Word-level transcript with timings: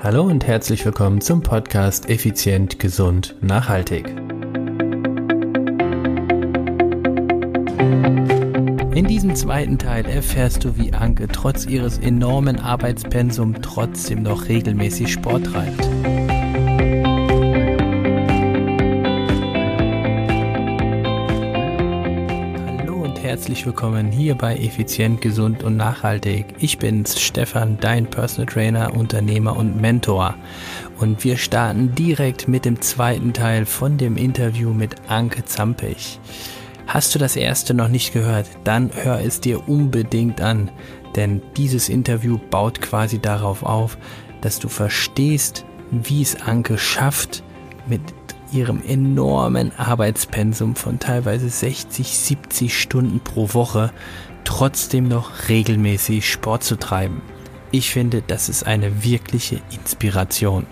Hallo 0.00 0.22
und 0.22 0.46
herzlich 0.46 0.84
willkommen 0.86 1.20
zum 1.20 1.42
Podcast 1.42 2.08
Effizient, 2.08 2.78
Gesund, 2.78 3.34
Nachhaltig. 3.40 4.06
In 8.94 9.06
diesem 9.08 9.34
zweiten 9.34 9.76
Teil 9.76 10.06
erfährst 10.06 10.62
du, 10.62 10.76
wie 10.76 10.92
Anke 10.92 11.26
trotz 11.26 11.66
ihres 11.66 11.98
enormen 11.98 12.60
Arbeitspensum 12.60 13.60
trotzdem 13.60 14.22
noch 14.22 14.46
regelmäßig 14.46 15.12
Sport 15.12 15.46
treibt. 15.46 15.88
Herzlich 23.38 23.66
willkommen 23.66 24.10
hier 24.10 24.34
bei 24.34 24.56
Effizient, 24.56 25.20
Gesund 25.20 25.62
und 25.62 25.76
Nachhaltig. 25.76 26.56
Ich 26.58 26.78
bin's, 26.78 27.20
Stefan, 27.20 27.78
dein 27.80 28.10
Personal 28.10 28.52
Trainer, 28.52 28.96
Unternehmer 28.96 29.56
und 29.56 29.80
Mentor. 29.80 30.34
Und 30.98 31.22
wir 31.22 31.36
starten 31.36 31.94
direkt 31.94 32.48
mit 32.48 32.64
dem 32.64 32.80
zweiten 32.80 33.32
Teil 33.32 33.64
von 33.64 33.96
dem 33.96 34.16
Interview 34.16 34.70
mit 34.70 34.96
Anke 35.06 35.44
Zampich. 35.44 36.18
Hast 36.88 37.14
du 37.14 37.20
das 37.20 37.36
erste 37.36 37.74
noch 37.74 37.86
nicht 37.86 38.12
gehört, 38.12 38.48
dann 38.64 38.90
hör 38.92 39.20
es 39.20 39.40
dir 39.40 39.68
unbedingt 39.68 40.40
an, 40.40 40.72
denn 41.14 41.40
dieses 41.56 41.88
Interview 41.88 42.40
baut 42.50 42.80
quasi 42.80 43.20
darauf 43.20 43.62
auf, 43.62 43.98
dass 44.40 44.58
du 44.58 44.68
verstehst, 44.68 45.64
wie 45.92 46.22
es 46.22 46.42
Anke 46.42 46.76
schafft, 46.76 47.44
mit 47.86 48.02
ihrem 48.52 48.82
enormen 48.82 49.72
Arbeitspensum 49.76 50.76
von 50.76 50.98
teilweise 50.98 51.48
60, 51.48 52.06
70 52.06 52.78
Stunden 52.78 53.20
pro 53.20 53.54
Woche 53.54 53.92
trotzdem 54.44 55.08
noch 55.08 55.48
regelmäßig 55.48 56.30
Sport 56.30 56.64
zu 56.64 56.76
treiben. 56.76 57.20
Ich 57.70 57.90
finde, 57.90 58.22
das 58.26 58.48
ist 58.48 58.66
eine 58.66 59.04
wirkliche 59.04 59.60
Inspiration. 59.70 60.66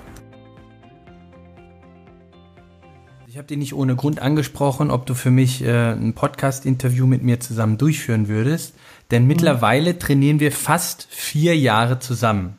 Ich 3.27 3.38
habe 3.38 3.49
dir 3.49 3.59
nicht 3.59 3.74
ohne 3.74 3.96
Grund 3.96 4.23
angesprochen, 4.23 4.90
ob 4.90 5.05
du 5.05 5.13
für 5.13 5.30
mich 5.30 5.63
äh, 5.63 5.93
ein 5.93 6.15
Podcast-Interview 6.15 7.07
mit 7.07 7.23
mir 7.23 7.38
zusammen 7.38 7.77
durchführen 7.77 8.29
würdest. 8.29 8.74
Denn 9.11 9.23
mhm. 9.23 9.29
mittlerweile 9.29 9.99
trainieren 9.99 10.40
wir 10.40 10.52
fast 10.52 11.07
vier 11.11 11.55
Jahre 11.55 11.99
zusammen. 11.99 12.57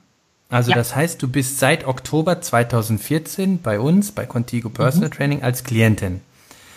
Also 0.50 0.72
ja. 0.72 0.78
das 0.78 0.96
heißt, 0.96 1.22
du 1.22 1.28
bist 1.28 1.60
seit 1.60 1.86
Oktober 1.86 2.42
2014 2.42 3.62
bei 3.62 3.80
uns, 3.80 4.12
bei 4.12 4.26
Contigo 4.26 4.70
Personal 4.70 5.10
mhm. 5.10 5.14
Training 5.14 5.44
als 5.44 5.64
Klientin. 5.64 6.22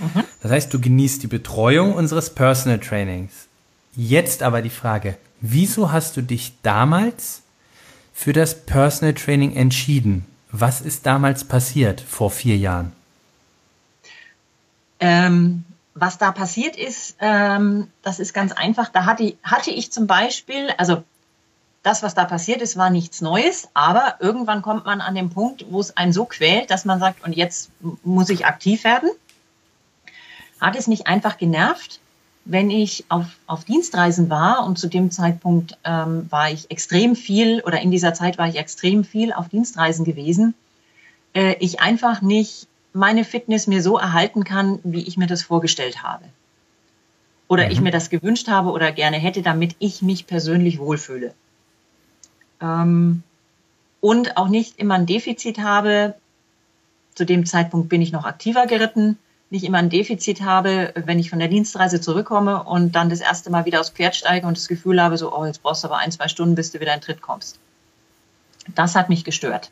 Mhm. 0.00 0.24
Das 0.42 0.50
heißt, 0.50 0.74
du 0.74 0.80
genießt 0.80 1.22
die 1.22 1.28
Betreuung 1.28 1.94
unseres 1.94 2.30
Personal 2.30 2.80
Trainings. 2.80 3.46
Jetzt 3.94 4.42
aber 4.42 4.62
die 4.62 4.70
Frage, 4.70 5.16
wieso 5.40 5.92
hast 5.92 6.16
du 6.16 6.22
dich 6.22 6.54
damals 6.62 7.42
für 8.12 8.32
das 8.32 8.66
Personal 8.66 9.14
Training 9.14 9.54
entschieden? 9.54 10.26
Was 10.50 10.80
ist 10.80 11.06
damals 11.06 11.44
passiert 11.44 12.00
vor 12.00 12.30
vier 12.30 12.56
Jahren? 12.56 12.92
Ähm, 14.98 15.64
was 15.94 16.18
da 16.18 16.32
passiert 16.32 16.76
ist, 16.76 17.16
ähm, 17.20 17.88
das 18.02 18.20
ist 18.20 18.34
ganz 18.34 18.52
einfach. 18.52 18.88
Da 18.88 19.04
hatte, 19.04 19.34
hatte 19.42 19.70
ich 19.70 19.92
zum 19.92 20.06
Beispiel, 20.06 20.70
also 20.76 21.04
das, 21.82 22.02
was 22.02 22.14
da 22.14 22.24
passiert 22.24 22.60
ist, 22.60 22.76
war 22.76 22.90
nichts 22.90 23.20
Neues, 23.22 23.68
aber 23.72 24.16
irgendwann 24.20 24.62
kommt 24.62 24.84
man 24.84 25.00
an 25.00 25.14
den 25.14 25.30
Punkt, 25.30 25.64
wo 25.70 25.80
es 25.80 25.96
einen 25.96 26.12
so 26.12 26.26
quält, 26.26 26.70
dass 26.70 26.84
man 26.84 27.00
sagt, 27.00 27.24
und 27.24 27.34
jetzt 27.34 27.70
muss 28.04 28.28
ich 28.28 28.44
aktiv 28.44 28.84
werden. 28.84 29.10
Hat 30.60 30.76
es 30.76 30.86
mich 30.86 31.06
einfach 31.06 31.38
genervt, 31.38 32.00
wenn 32.44 32.70
ich 32.70 33.04
auf, 33.08 33.26
auf 33.46 33.64
Dienstreisen 33.64 34.28
war 34.28 34.66
und 34.66 34.78
zu 34.78 34.88
dem 34.88 35.10
Zeitpunkt 35.10 35.78
ähm, 35.84 36.26
war 36.30 36.50
ich 36.50 36.70
extrem 36.70 37.16
viel 37.16 37.62
oder 37.62 37.80
in 37.80 37.90
dieser 37.90 38.12
Zeit 38.12 38.36
war 38.36 38.48
ich 38.48 38.56
extrem 38.56 39.04
viel 39.04 39.32
auf 39.32 39.48
Dienstreisen 39.48 40.04
gewesen, 40.04 40.54
äh, 41.34 41.54
ich 41.60 41.80
einfach 41.80 42.20
nicht 42.20 42.66
meine 42.92 43.24
Fitness 43.24 43.66
mir 43.66 43.82
so 43.82 43.96
erhalten 43.96 44.44
kann, 44.44 44.80
wie 44.82 45.06
ich 45.06 45.16
mir 45.16 45.28
das 45.28 45.42
vorgestellt 45.42 46.02
habe. 46.02 46.24
Oder 47.48 47.66
mhm. 47.66 47.70
ich 47.70 47.80
mir 47.80 47.90
das 47.90 48.10
gewünscht 48.10 48.48
habe 48.48 48.70
oder 48.70 48.92
gerne 48.92 49.16
hätte, 49.16 49.40
damit 49.40 49.76
ich 49.78 50.02
mich 50.02 50.26
persönlich 50.26 50.78
wohlfühle 50.78 51.34
ähm, 52.60 53.22
und 54.00 54.36
auch 54.36 54.48
nicht 54.48 54.78
immer 54.78 54.94
ein 54.94 55.06
Defizit 55.06 55.58
habe. 55.58 56.14
Zu 57.14 57.24
dem 57.26 57.44
Zeitpunkt 57.44 57.88
bin 57.88 58.02
ich 58.02 58.12
noch 58.12 58.24
aktiver 58.24 58.66
geritten, 58.66 59.18
nicht 59.50 59.64
immer 59.64 59.78
ein 59.78 59.90
Defizit 59.90 60.42
habe, 60.42 60.92
wenn 60.94 61.18
ich 61.18 61.28
von 61.28 61.38
der 61.38 61.48
Dienstreise 61.48 62.00
zurückkomme 62.00 62.62
und 62.62 62.92
dann 62.92 63.10
das 63.10 63.20
erste 63.20 63.50
Mal 63.50 63.64
wieder 63.64 63.80
aufs 63.80 63.90
Pferd 63.90 64.14
steige 64.14 64.46
und 64.46 64.56
das 64.56 64.68
Gefühl 64.68 65.02
habe, 65.02 65.18
so, 65.18 65.36
oh, 65.36 65.44
jetzt 65.44 65.62
brauchst 65.62 65.82
du 65.82 65.88
aber 65.88 65.98
ein, 65.98 66.12
zwei 66.12 66.28
Stunden, 66.28 66.54
bis 66.54 66.70
du 66.70 66.80
wieder 66.80 66.94
in 66.94 67.00
Tritt 67.00 67.20
kommst. 67.20 67.58
Das 68.74 68.94
hat 68.94 69.08
mich 69.08 69.24
gestört. 69.24 69.70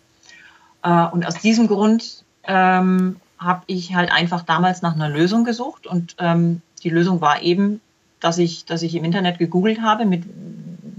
Äh, 0.82 1.06
und 1.06 1.26
aus 1.26 1.36
diesem 1.36 1.68
Grund 1.68 2.24
ähm, 2.44 3.16
habe 3.38 3.62
ich 3.66 3.94
halt 3.94 4.10
einfach 4.10 4.42
damals 4.42 4.82
nach 4.82 4.94
einer 4.94 5.08
Lösung 5.08 5.44
gesucht 5.44 5.86
und 5.86 6.16
ähm, 6.18 6.60
die 6.82 6.90
Lösung 6.90 7.20
war 7.20 7.42
eben, 7.42 7.80
dass 8.20 8.38
ich, 8.38 8.64
dass 8.64 8.82
ich 8.82 8.94
im 8.94 9.04
Internet 9.04 9.38
gegoogelt 9.38 9.80
habe, 9.80 10.06
mit 10.06 10.24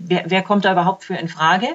wer, 0.10 0.26
wer 0.28 0.42
kommt 0.42 0.66
da 0.66 0.72
überhaupt 0.72 1.04
für 1.04 1.16
in 1.16 1.30
Frage? 1.30 1.68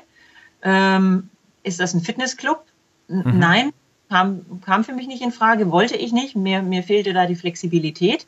Ähm, 0.62 1.31
ist 1.62 1.81
das 1.81 1.95
ein 1.95 2.00
Fitnessclub? 2.00 2.65
Mhm. 3.09 3.39
Nein, 3.39 3.72
kam, 4.09 4.61
kam 4.65 4.84
für 4.84 4.93
mich 4.93 5.06
nicht 5.06 5.22
in 5.22 5.33
Frage, 5.33 5.71
wollte 5.71 5.97
ich 5.97 6.12
nicht. 6.12 6.37
Mir, 6.37 6.62
mir 6.62 6.83
fehlte 6.83 7.12
da 7.12 7.27
die 7.27 7.37
Flexibilität. 7.37 8.27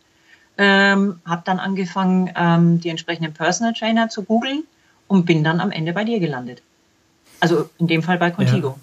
Ähm, 0.58 1.20
habe 1.26 1.42
dann 1.44 1.58
angefangen, 1.58 2.30
ähm, 2.34 2.80
die 2.80 2.88
entsprechenden 2.88 3.34
Personal 3.34 3.74
Trainer 3.74 4.08
zu 4.08 4.22
googeln 4.22 4.64
und 5.06 5.26
bin 5.26 5.44
dann 5.44 5.60
am 5.60 5.70
Ende 5.70 5.92
bei 5.92 6.04
dir 6.04 6.18
gelandet. 6.18 6.62
Also 7.40 7.68
in 7.78 7.86
dem 7.86 8.02
Fall 8.02 8.16
bei 8.16 8.30
Contigo. 8.30 8.68
Ja. 8.68 8.76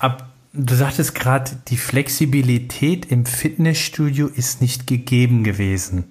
Ab, 0.00 0.28
du 0.52 0.74
sagtest 0.74 1.14
gerade, 1.14 1.52
die 1.68 1.76
Flexibilität 1.76 3.06
im 3.06 3.26
Fitnessstudio 3.26 4.26
ist 4.26 4.60
nicht 4.60 4.88
gegeben 4.88 5.44
gewesen. 5.44 6.04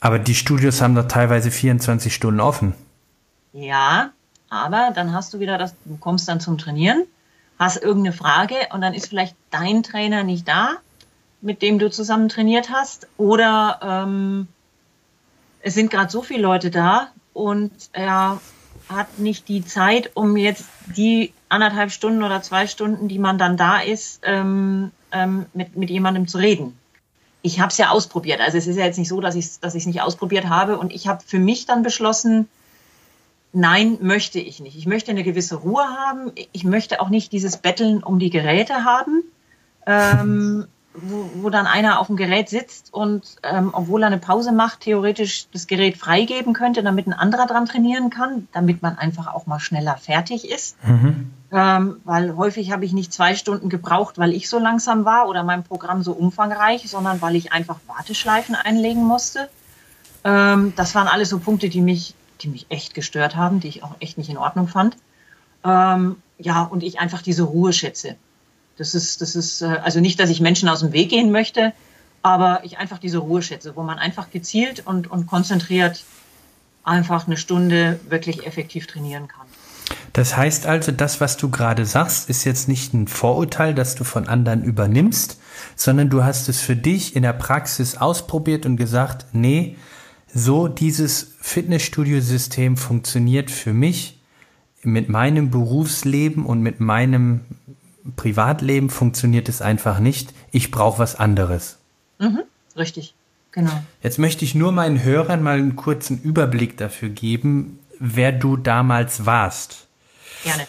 Aber 0.00 0.18
die 0.18 0.34
Studios 0.34 0.82
haben 0.82 0.96
doch 0.96 1.06
teilweise 1.06 1.50
24 1.50 2.12
Stunden 2.12 2.40
offen. 2.40 2.74
Ja, 3.54 4.10
aber 4.50 4.90
dann 4.92 5.12
hast 5.12 5.32
du 5.32 5.38
wieder 5.38 5.58
das, 5.58 5.74
du 5.84 5.96
kommst 5.96 6.28
dann 6.28 6.40
zum 6.40 6.58
Trainieren, 6.58 7.04
hast 7.56 7.80
irgendeine 7.80 8.14
Frage 8.14 8.56
und 8.72 8.80
dann 8.80 8.94
ist 8.94 9.06
vielleicht 9.08 9.36
dein 9.50 9.84
Trainer 9.84 10.24
nicht 10.24 10.48
da, 10.48 10.72
mit 11.40 11.62
dem 11.62 11.78
du 11.78 11.88
zusammen 11.88 12.28
trainiert 12.28 12.70
hast. 12.70 13.06
Oder 13.16 13.78
ähm, 13.80 14.48
es 15.60 15.74
sind 15.74 15.90
gerade 15.90 16.10
so 16.10 16.20
viele 16.20 16.42
Leute 16.42 16.72
da 16.72 17.08
und 17.32 17.70
er 17.92 18.40
hat 18.88 19.20
nicht 19.20 19.46
die 19.46 19.64
Zeit, 19.64 20.10
um 20.14 20.36
jetzt 20.36 20.64
die 20.96 21.32
anderthalb 21.48 21.92
Stunden 21.92 22.24
oder 22.24 22.42
zwei 22.42 22.66
Stunden, 22.66 23.06
die 23.06 23.20
man 23.20 23.38
dann 23.38 23.56
da 23.56 23.78
ist, 23.78 24.20
ähm, 24.24 24.90
ähm, 25.12 25.46
mit, 25.54 25.76
mit 25.76 25.90
jemandem 25.90 26.26
zu 26.26 26.38
reden. 26.38 26.76
Ich 27.40 27.60
habe 27.60 27.68
es 27.68 27.78
ja 27.78 27.90
ausprobiert. 27.90 28.40
Also 28.40 28.58
es 28.58 28.66
ist 28.66 28.76
ja 28.76 28.84
jetzt 28.84 28.98
nicht 28.98 29.08
so, 29.08 29.20
dass 29.20 29.36
ich 29.36 29.44
es 29.44 29.60
dass 29.60 29.74
nicht 29.74 30.02
ausprobiert 30.02 30.48
habe. 30.48 30.76
Und 30.76 30.92
ich 30.92 31.06
habe 31.06 31.22
für 31.24 31.38
mich 31.38 31.66
dann 31.66 31.84
beschlossen, 31.84 32.48
Nein, 33.56 33.98
möchte 34.00 34.40
ich 34.40 34.58
nicht. 34.58 34.76
Ich 34.76 34.86
möchte 34.86 35.12
eine 35.12 35.22
gewisse 35.22 35.54
Ruhe 35.54 35.84
haben. 35.84 36.32
Ich 36.52 36.64
möchte 36.64 37.00
auch 37.00 37.08
nicht 37.08 37.30
dieses 37.30 37.56
Betteln 37.56 38.02
um 38.02 38.18
die 38.18 38.30
Geräte 38.30 38.84
haben, 38.84 39.22
ähm, 39.86 40.66
wo, 40.94 41.30
wo 41.36 41.50
dann 41.50 41.66
einer 41.66 42.00
auf 42.00 42.08
dem 42.08 42.16
Gerät 42.16 42.48
sitzt 42.48 42.92
und 42.92 43.36
ähm, 43.44 43.70
obwohl 43.72 44.02
er 44.02 44.08
eine 44.08 44.18
Pause 44.18 44.50
macht, 44.50 44.80
theoretisch 44.80 45.46
das 45.52 45.68
Gerät 45.68 45.96
freigeben 45.96 46.52
könnte, 46.52 46.82
damit 46.82 47.06
ein 47.06 47.12
anderer 47.12 47.46
dran 47.46 47.66
trainieren 47.66 48.10
kann, 48.10 48.48
damit 48.52 48.82
man 48.82 48.98
einfach 48.98 49.32
auch 49.32 49.46
mal 49.46 49.60
schneller 49.60 49.96
fertig 49.98 50.50
ist. 50.50 50.76
Mhm. 50.84 51.30
Ähm, 51.52 52.00
weil 52.02 52.36
häufig 52.36 52.72
habe 52.72 52.84
ich 52.84 52.92
nicht 52.92 53.12
zwei 53.12 53.36
Stunden 53.36 53.68
gebraucht, 53.68 54.18
weil 54.18 54.32
ich 54.32 54.48
so 54.48 54.58
langsam 54.58 55.04
war 55.04 55.28
oder 55.28 55.44
mein 55.44 55.62
Programm 55.62 56.02
so 56.02 56.10
umfangreich, 56.10 56.90
sondern 56.90 57.22
weil 57.22 57.36
ich 57.36 57.52
einfach 57.52 57.78
Warteschleifen 57.86 58.56
einlegen 58.56 59.04
musste. 59.04 59.48
Ähm, 60.24 60.72
das 60.74 60.96
waren 60.96 61.06
alles 61.06 61.28
so 61.28 61.38
Punkte, 61.38 61.68
die 61.68 61.80
mich 61.80 62.16
die 62.44 62.48
mich 62.48 62.66
echt 62.68 62.94
gestört 62.94 63.34
haben, 63.34 63.60
die 63.60 63.68
ich 63.68 63.82
auch 63.82 63.96
echt 64.00 64.18
nicht 64.18 64.30
in 64.30 64.36
Ordnung 64.36 64.68
fand. 64.68 64.96
Ähm, 65.64 66.16
ja, 66.38 66.62
und 66.62 66.82
ich 66.82 67.00
einfach 67.00 67.22
diese 67.22 67.42
Ruhe 67.42 67.72
schätze. 67.72 68.16
Das 68.76 68.94
ist, 68.94 69.20
das 69.20 69.34
ist, 69.34 69.62
äh, 69.62 69.66
also 69.82 70.00
nicht, 70.00 70.20
dass 70.20 70.30
ich 70.30 70.40
Menschen 70.40 70.68
aus 70.68 70.80
dem 70.80 70.92
Weg 70.92 71.08
gehen 71.08 71.32
möchte, 71.32 71.72
aber 72.22 72.60
ich 72.64 72.78
einfach 72.78 72.98
diese 72.98 73.18
Ruhe 73.18 73.42
schätze, 73.42 73.76
wo 73.76 73.82
man 73.82 73.98
einfach 73.98 74.30
gezielt 74.30 74.86
und, 74.86 75.10
und 75.10 75.26
konzentriert 75.26 76.04
einfach 76.82 77.26
eine 77.26 77.36
Stunde 77.36 77.98
wirklich 78.08 78.46
effektiv 78.46 78.86
trainieren 78.86 79.28
kann. 79.28 79.46
Das 80.12 80.36
heißt 80.36 80.66
also, 80.66 80.92
das, 80.92 81.20
was 81.20 81.36
du 81.36 81.50
gerade 81.50 81.84
sagst, 81.86 82.30
ist 82.30 82.44
jetzt 82.44 82.68
nicht 82.68 82.94
ein 82.94 83.08
Vorurteil, 83.08 83.74
das 83.74 83.94
du 83.94 84.04
von 84.04 84.28
anderen 84.28 84.62
übernimmst, 84.62 85.38
sondern 85.76 86.08
du 86.08 86.24
hast 86.24 86.48
es 86.48 86.60
für 86.60 86.76
dich 86.76 87.16
in 87.16 87.22
der 87.22 87.32
Praxis 87.32 87.96
ausprobiert 87.96 88.64
und 88.64 88.76
gesagt, 88.76 89.26
nee, 89.32 89.76
so 90.34 90.66
dieses 90.66 91.34
Fitnessstudio-System 91.40 92.76
funktioniert 92.76 93.50
für 93.50 93.72
mich 93.72 94.18
mit 94.82 95.08
meinem 95.08 95.50
Berufsleben 95.50 96.44
und 96.44 96.60
mit 96.60 96.80
meinem 96.80 97.40
Privatleben 98.16 98.90
funktioniert 98.90 99.48
es 99.48 99.62
einfach 99.62 100.00
nicht. 100.00 100.34
Ich 100.50 100.70
brauche 100.70 100.98
was 100.98 101.14
anderes. 101.14 101.78
Mhm, 102.18 102.42
richtig, 102.76 103.14
genau. 103.52 103.82
Jetzt 104.02 104.18
möchte 104.18 104.44
ich 104.44 104.54
nur 104.54 104.72
meinen 104.72 105.02
Hörern 105.02 105.42
mal 105.42 105.58
einen 105.58 105.76
kurzen 105.76 106.20
Überblick 106.20 106.76
dafür 106.76 107.08
geben, 107.08 107.78
wer 107.98 108.32
du 108.32 108.56
damals 108.56 109.24
warst. 109.24 109.86
Gerne. 110.42 110.66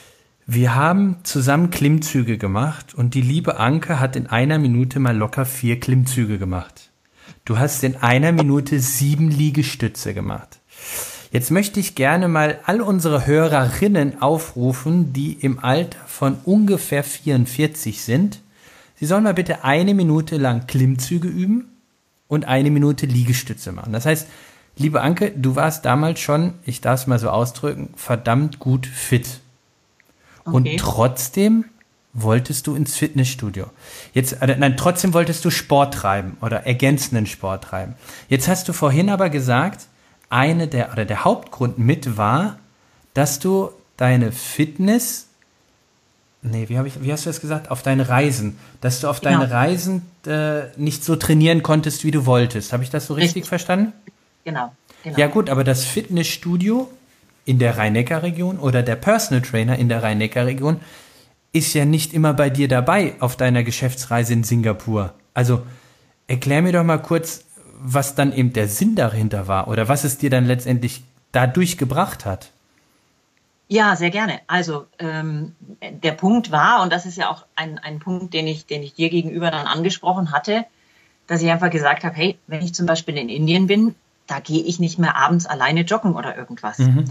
Wir 0.48 0.76
haben 0.76 1.18
zusammen 1.24 1.72
Klimmzüge 1.72 2.38
gemacht 2.38 2.94
und 2.94 3.16
die 3.16 3.22
liebe 3.22 3.60
Anke 3.60 4.00
hat 4.00 4.16
in 4.16 4.28
einer 4.28 4.60
Minute 4.60 5.00
mal 5.00 5.18
locker 5.18 5.44
vier 5.44 5.80
Klimmzüge 5.80 6.38
gemacht. 6.38 6.85
Du 7.45 7.59
hast 7.59 7.83
in 7.83 7.95
einer 7.97 8.31
Minute 8.31 8.80
sieben 8.80 9.30
Liegestütze 9.30 10.15
gemacht. 10.15 10.59
Jetzt 11.31 11.51
möchte 11.51 11.80
ich 11.80 11.94
gerne 11.94 12.27
mal 12.27 12.59
all 12.65 12.81
unsere 12.81 13.27
Hörerinnen 13.27 14.19
aufrufen, 14.21 15.13
die 15.13 15.33
im 15.33 15.59
Alter 15.59 16.00
von 16.07 16.38
ungefähr 16.44 17.03
44 17.03 18.01
sind. 18.01 18.42
Sie 18.95 19.06
sollen 19.06 19.25
mal 19.25 19.36
bitte 19.36 19.63
eine 19.63 19.94
Minute 19.94 20.38
lang 20.38 20.65
Klimmzüge 20.65 21.27
üben 21.27 21.69
und 22.27 22.45
eine 22.45 22.71
Minute 22.71 23.06
Liegestütze 23.06 23.71
machen. 23.71 23.94
Das 23.94 24.07
heißt, 24.07 24.27
liebe 24.77 25.01
Anke, 25.01 25.31
du 25.31 25.56
warst 25.56 25.86
damals 25.86 26.19
schon, 26.21 26.53
ich 26.65 26.81
darf 26.81 27.01
es 27.01 27.07
mal 27.07 27.19
so 27.19 27.30
ausdrücken, 27.30 27.89
verdammt 27.95 28.57
gut 28.57 28.88
fit. 28.88 29.39
Okay. 30.45 30.56
Und 30.56 30.77
trotzdem 30.77 31.65
wolltest 32.16 32.66
du 32.66 32.76
ins 32.76 32.96
Fitnessstudio. 32.96 33.68
Jetzt, 34.14 34.42
äh, 34.42 34.56
nein, 34.58 34.78
trotzdem 34.78 35.14
wolltest 35.14 35.46
du 35.46 35.52
Sport 35.52 35.94
treiben 35.94 36.38
oder 36.42 36.66
ergänzenden 36.66 37.28
Sport 37.28 37.66
treiben. 37.66 37.94
Jetzt 38.30 38.48
hast 38.48 38.68
du 38.68 38.74
vorhin 38.74 39.10
aber 39.10 39.30
gesagt, 39.30 39.86
eine 40.30 40.68
der 40.68 40.92
oder 40.92 41.06
der 41.06 41.26
Hauptgrund 41.26 41.78
mit 41.78 42.18
war, 42.18 42.58
dass 43.14 43.40
du 43.40 43.70
deine 43.98 44.32
Fitness, 44.32 45.28
nee, 46.42 46.68
wie, 46.70 46.78
ich, 46.88 47.04
wie 47.04 47.12
hast 47.12 47.26
du 47.26 47.30
das 47.30 47.42
gesagt, 47.42 47.70
auf 47.70 47.84
deine 47.84 48.08
Reisen, 48.08 48.58
dass 48.82 49.02
du 49.02 49.10
auf 49.10 49.20
genau. 49.20 49.40
deine 49.40 49.52
Reisen 49.52 50.04
äh, 50.26 50.68
nicht 50.78 51.04
so 51.04 51.18
trainieren 51.18 51.64
konntest, 51.64 52.06
wie 52.06 52.12
du 52.12 52.26
wolltest. 52.26 52.74
Habe 52.74 52.84
ich 52.84 52.90
das 52.90 53.08
so 53.08 53.14
richtig, 53.14 53.28
richtig. 53.28 53.50
verstanden? 53.50 53.94
Genau, 54.46 54.74
genau. 55.04 55.18
Ja 55.18 55.28
gut, 55.28 55.50
aber 55.50 55.66
das 55.66 55.84
Fitnessstudio 55.84 56.90
in 57.46 57.60
der 57.60 57.78
Rhein-Neckar-Region 57.78 58.58
oder 58.58 58.84
der 58.84 58.96
Personal 58.96 59.42
Trainer 59.42 59.78
in 59.78 59.90
der 59.90 60.02
Rhein-Neckar-Region 60.02 60.80
ist 61.56 61.74
ja 61.74 61.86
nicht 61.86 62.13
immer 62.13 62.34
bei 62.34 62.50
dir 62.50 62.68
dabei 62.68 63.16
auf 63.22 63.38
deiner 63.38 63.63
Geschäftsreise 63.63 64.34
in 64.34 64.44
Singapur. 64.44 65.13
Also 65.34 65.66
erklär 66.28 66.62
mir 66.62 66.74
doch 66.74 66.84
mal 66.84 67.02
kurz, 67.02 67.46
was 67.80 68.13
dann 68.13 68.34
eben 68.34 68.52
der 68.52 68.68
Sinn 68.68 68.96
dahinter 68.96 69.48
war 69.48 69.69
oder 69.69 69.88
was 69.88 70.04
es 70.04 70.18
dir 70.18 70.30
dann 70.30 70.46
letztendlich 70.46 71.04
dadurch 71.31 71.78
gebracht 71.78 72.25
hat. 72.25 72.52
Ja, 73.68 73.96
sehr 73.96 74.10
gerne. 74.10 74.42
Also 74.48 74.86
ähm, 75.00 75.56
der 75.81 76.12
Punkt 76.12 76.52
war, 76.52 76.84
und 76.84 76.92
das 76.92 77.06
ist 77.06 77.18
ja 77.18 77.30
auch 77.30 77.46
ein, 77.56 77.80
ein 77.80 78.00
Punkt, 78.00 78.34
den 78.34 78.48
ich, 78.48 78.66
den 78.66 78.84
ich 78.84 78.94
dir 78.94 79.10
gegenüber 79.10 79.50
dann 79.50 79.66
angesprochen 79.66 80.34
hatte, 80.34 80.66
dass 81.25 81.42
ich 81.42 81.50
einfach 81.50 81.69
gesagt 81.72 82.04
habe, 82.04 82.16
hey, 82.16 82.38
wenn 82.48 82.62
ich 82.62 82.75
zum 82.75 82.86
Beispiel 82.86 83.18
in 83.18 83.30
Indien 83.30 83.68
bin, 83.68 83.96
da 84.28 84.40
gehe 84.40 84.63
ich 84.63 84.80
nicht 84.80 85.00
mehr 85.00 85.16
abends 85.16 85.46
alleine 85.46 85.81
joggen 85.81 86.16
oder 86.16 86.38
irgendwas. 86.38 86.80
Mhm. 86.80 87.06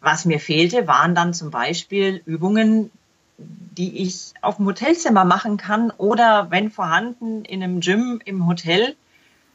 Was 0.00 0.24
mir 0.24 0.38
fehlte, 0.38 0.86
waren 0.86 1.14
dann 1.14 1.34
zum 1.34 1.50
Beispiel 1.50 2.22
Übungen, 2.24 2.90
die 3.38 4.02
ich 4.02 4.34
auf 4.42 4.56
dem 4.56 4.66
Hotelzimmer 4.66 5.24
machen 5.24 5.56
kann 5.56 5.90
oder 5.96 6.50
wenn 6.50 6.70
vorhanden 6.70 7.44
in 7.44 7.62
einem 7.62 7.80
Gym 7.80 8.20
im 8.24 8.46
Hotel, 8.46 8.96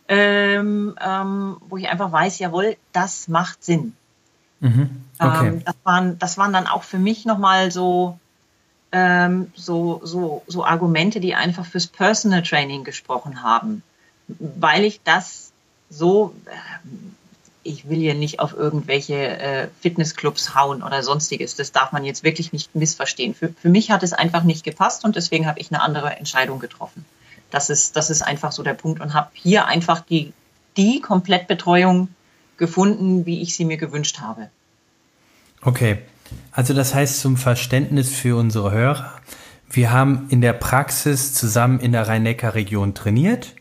ähm, 0.07 0.95
ähm, 1.05 1.57
wo 1.67 1.77
ich 1.77 1.89
einfach 1.89 2.11
weiß, 2.11 2.39
jawohl, 2.39 2.77
das 2.93 3.27
macht 3.27 3.63
Sinn. 3.63 3.95
Mhm. 4.61 5.03
Okay. 5.19 5.47
Ähm, 5.47 5.65
das, 5.65 5.75
waren, 5.83 6.19
das 6.19 6.37
waren 6.37 6.53
dann 6.53 6.67
auch 6.67 6.83
für 6.83 6.99
mich 6.99 7.25
nochmal 7.25 7.71
so, 7.71 8.17
ähm, 8.93 9.51
so, 9.55 9.99
so, 10.03 10.43
so 10.47 10.65
Argumente, 10.65 11.19
die 11.19 11.35
einfach 11.35 11.65
fürs 11.65 11.87
Personal 11.87 12.43
Training 12.43 12.85
gesprochen 12.85 13.43
haben, 13.43 13.83
weil 14.27 14.85
ich 14.85 15.01
das 15.03 15.51
so 15.89 16.33
ich 17.63 17.89
will 17.89 17.97
hier 17.97 18.13
nicht 18.13 18.39
auf 18.39 18.53
irgendwelche 18.53 19.15
äh, 19.15 19.67
Fitnessclubs 19.81 20.53
hauen 20.53 20.83
oder 20.83 21.01
sonstiges. 21.01 21.55
Das 21.55 21.71
darf 21.71 21.91
man 21.91 22.03
jetzt 22.03 22.23
wirklich 22.23 22.53
nicht 22.53 22.75
missverstehen. 22.75 23.33
Für, 23.33 23.53
für 23.53 23.69
mich 23.69 23.91
hat 23.91 24.03
es 24.03 24.13
einfach 24.13 24.43
nicht 24.43 24.63
gepasst 24.63 25.05
und 25.05 25.15
deswegen 25.15 25.47
habe 25.47 25.59
ich 25.59 25.71
eine 25.71 25.81
andere 25.81 26.17
Entscheidung 26.17 26.59
getroffen. 26.59 27.05
Das 27.51 27.69
ist, 27.69 27.95
das 27.95 28.09
ist 28.09 28.21
einfach 28.21 28.51
so 28.51 28.63
der 28.63 28.73
Punkt 28.73 28.99
und 28.99 29.13
habe 29.13 29.29
hier 29.33 29.65
einfach 29.65 30.01
die, 30.01 30.33
die 30.75 31.01
Komplettbetreuung 31.01 32.09
gefunden, 32.57 33.25
wie 33.25 33.41
ich 33.41 33.55
sie 33.55 33.65
mir 33.65 33.77
gewünscht 33.77 34.19
habe. 34.19 34.49
Okay, 35.61 35.99
also 36.51 36.73
das 36.73 36.93
heißt 36.93 37.19
zum 37.21 37.37
Verständnis 37.37 38.13
für 38.13 38.37
unsere 38.37 38.71
Hörer, 38.71 39.13
wir 39.69 39.91
haben 39.91 40.27
in 40.29 40.41
der 40.41 40.53
Praxis 40.53 41.33
zusammen 41.33 41.79
in 41.79 41.93
der 41.93 42.07
Rhein-Neckar-Region 42.07 42.93
trainiert 42.93 43.55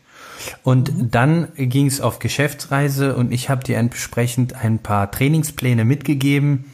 und 0.63 0.95
mhm. 0.95 1.11
dann 1.11 1.47
ging 1.55 1.87
es 1.87 2.01
auf 2.01 2.19
Geschäftsreise 2.19 3.15
und 3.15 3.31
ich 3.31 3.49
habe 3.49 3.63
dir 3.63 3.77
entsprechend 3.77 4.55
ein 4.55 4.79
paar 4.79 5.11
Trainingspläne 5.11 5.85
mitgegeben, 5.85 6.65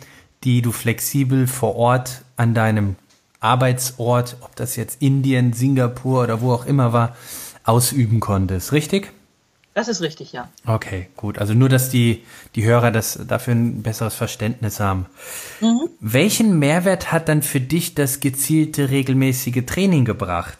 die 0.43 0.61
du 0.61 0.71
flexibel 0.71 1.47
vor 1.47 1.75
Ort 1.75 2.23
an 2.37 2.53
deinem 2.53 2.95
Arbeitsort, 3.39 4.37
ob 4.41 4.55
das 4.55 4.75
jetzt 4.75 5.01
Indien, 5.01 5.53
Singapur 5.53 6.23
oder 6.23 6.41
wo 6.41 6.53
auch 6.53 6.65
immer 6.65 6.93
war, 6.93 7.15
ausüben 7.63 8.19
konntest. 8.19 8.71
Richtig? 8.71 9.11
Das 9.73 9.87
ist 9.87 10.01
richtig, 10.01 10.33
ja. 10.33 10.49
Okay, 10.65 11.07
gut. 11.15 11.37
Also 11.37 11.53
nur, 11.53 11.69
dass 11.69 11.89
die, 11.89 12.23
die 12.55 12.65
Hörer 12.65 12.91
das 12.91 13.19
dafür 13.27 13.55
ein 13.55 13.81
besseres 13.81 14.15
Verständnis 14.15 14.79
haben. 14.79 15.05
Mhm. 15.61 15.89
Welchen 15.99 16.59
Mehrwert 16.59 17.11
hat 17.11 17.29
dann 17.29 17.41
für 17.41 17.61
dich 17.61 17.95
das 17.95 18.19
gezielte 18.19 18.89
regelmäßige 18.89 19.65
Training 19.65 20.05
gebracht? 20.05 20.57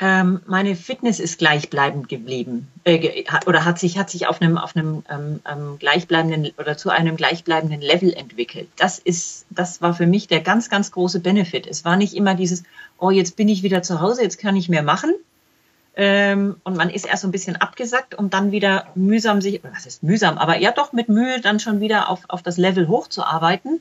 Ähm, 0.00 0.40
meine 0.46 0.74
Fitness 0.74 1.20
ist 1.20 1.38
gleichbleibend 1.38 2.08
geblieben 2.08 2.68
äh, 2.82 3.22
oder 3.46 3.64
hat 3.64 3.78
sich, 3.78 3.96
hat 3.96 4.10
sich 4.10 4.26
auf 4.26 4.42
einem, 4.42 4.58
auf 4.58 4.74
einem 4.74 5.04
ähm, 5.08 5.40
ähm, 5.48 5.78
gleichbleibenden 5.78 6.52
oder 6.58 6.76
zu 6.76 6.90
einem 6.90 7.16
gleichbleibenden 7.16 7.80
Level 7.80 8.12
entwickelt. 8.12 8.68
Das 8.76 8.98
ist, 8.98 9.46
das 9.50 9.80
war 9.82 9.94
für 9.94 10.06
mich 10.06 10.26
der 10.26 10.40
ganz, 10.40 10.68
ganz 10.68 10.90
große 10.90 11.20
Benefit. 11.20 11.68
Es 11.68 11.84
war 11.84 11.96
nicht 11.96 12.14
immer 12.14 12.34
dieses, 12.34 12.64
oh, 12.98 13.10
jetzt 13.10 13.36
bin 13.36 13.48
ich 13.48 13.62
wieder 13.62 13.82
zu 13.82 14.00
Hause, 14.00 14.22
jetzt 14.22 14.38
kann 14.38 14.56
ich 14.56 14.68
mehr 14.68 14.82
machen. 14.82 15.14
Ähm, 15.96 16.56
und 16.64 16.76
man 16.76 16.90
ist 16.90 17.06
erst 17.06 17.22
so 17.22 17.28
ein 17.28 17.32
bisschen 17.32 17.54
abgesackt, 17.54 18.16
um 18.16 18.30
dann 18.30 18.50
wieder 18.50 18.88
mühsam 18.96 19.40
sich, 19.40 19.60
was 19.62 19.86
ist 19.86 20.02
mühsam, 20.02 20.38
aber 20.38 20.58
ja 20.58 20.72
doch 20.72 20.92
mit 20.92 21.08
Mühe 21.08 21.40
dann 21.40 21.60
schon 21.60 21.78
wieder 21.78 22.08
auf, 22.08 22.24
auf 22.26 22.42
das 22.42 22.56
Level 22.56 22.88
hochzuarbeiten, 22.88 23.80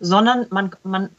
sondern 0.00 0.46
man, 0.48 0.70
man 0.84 1.10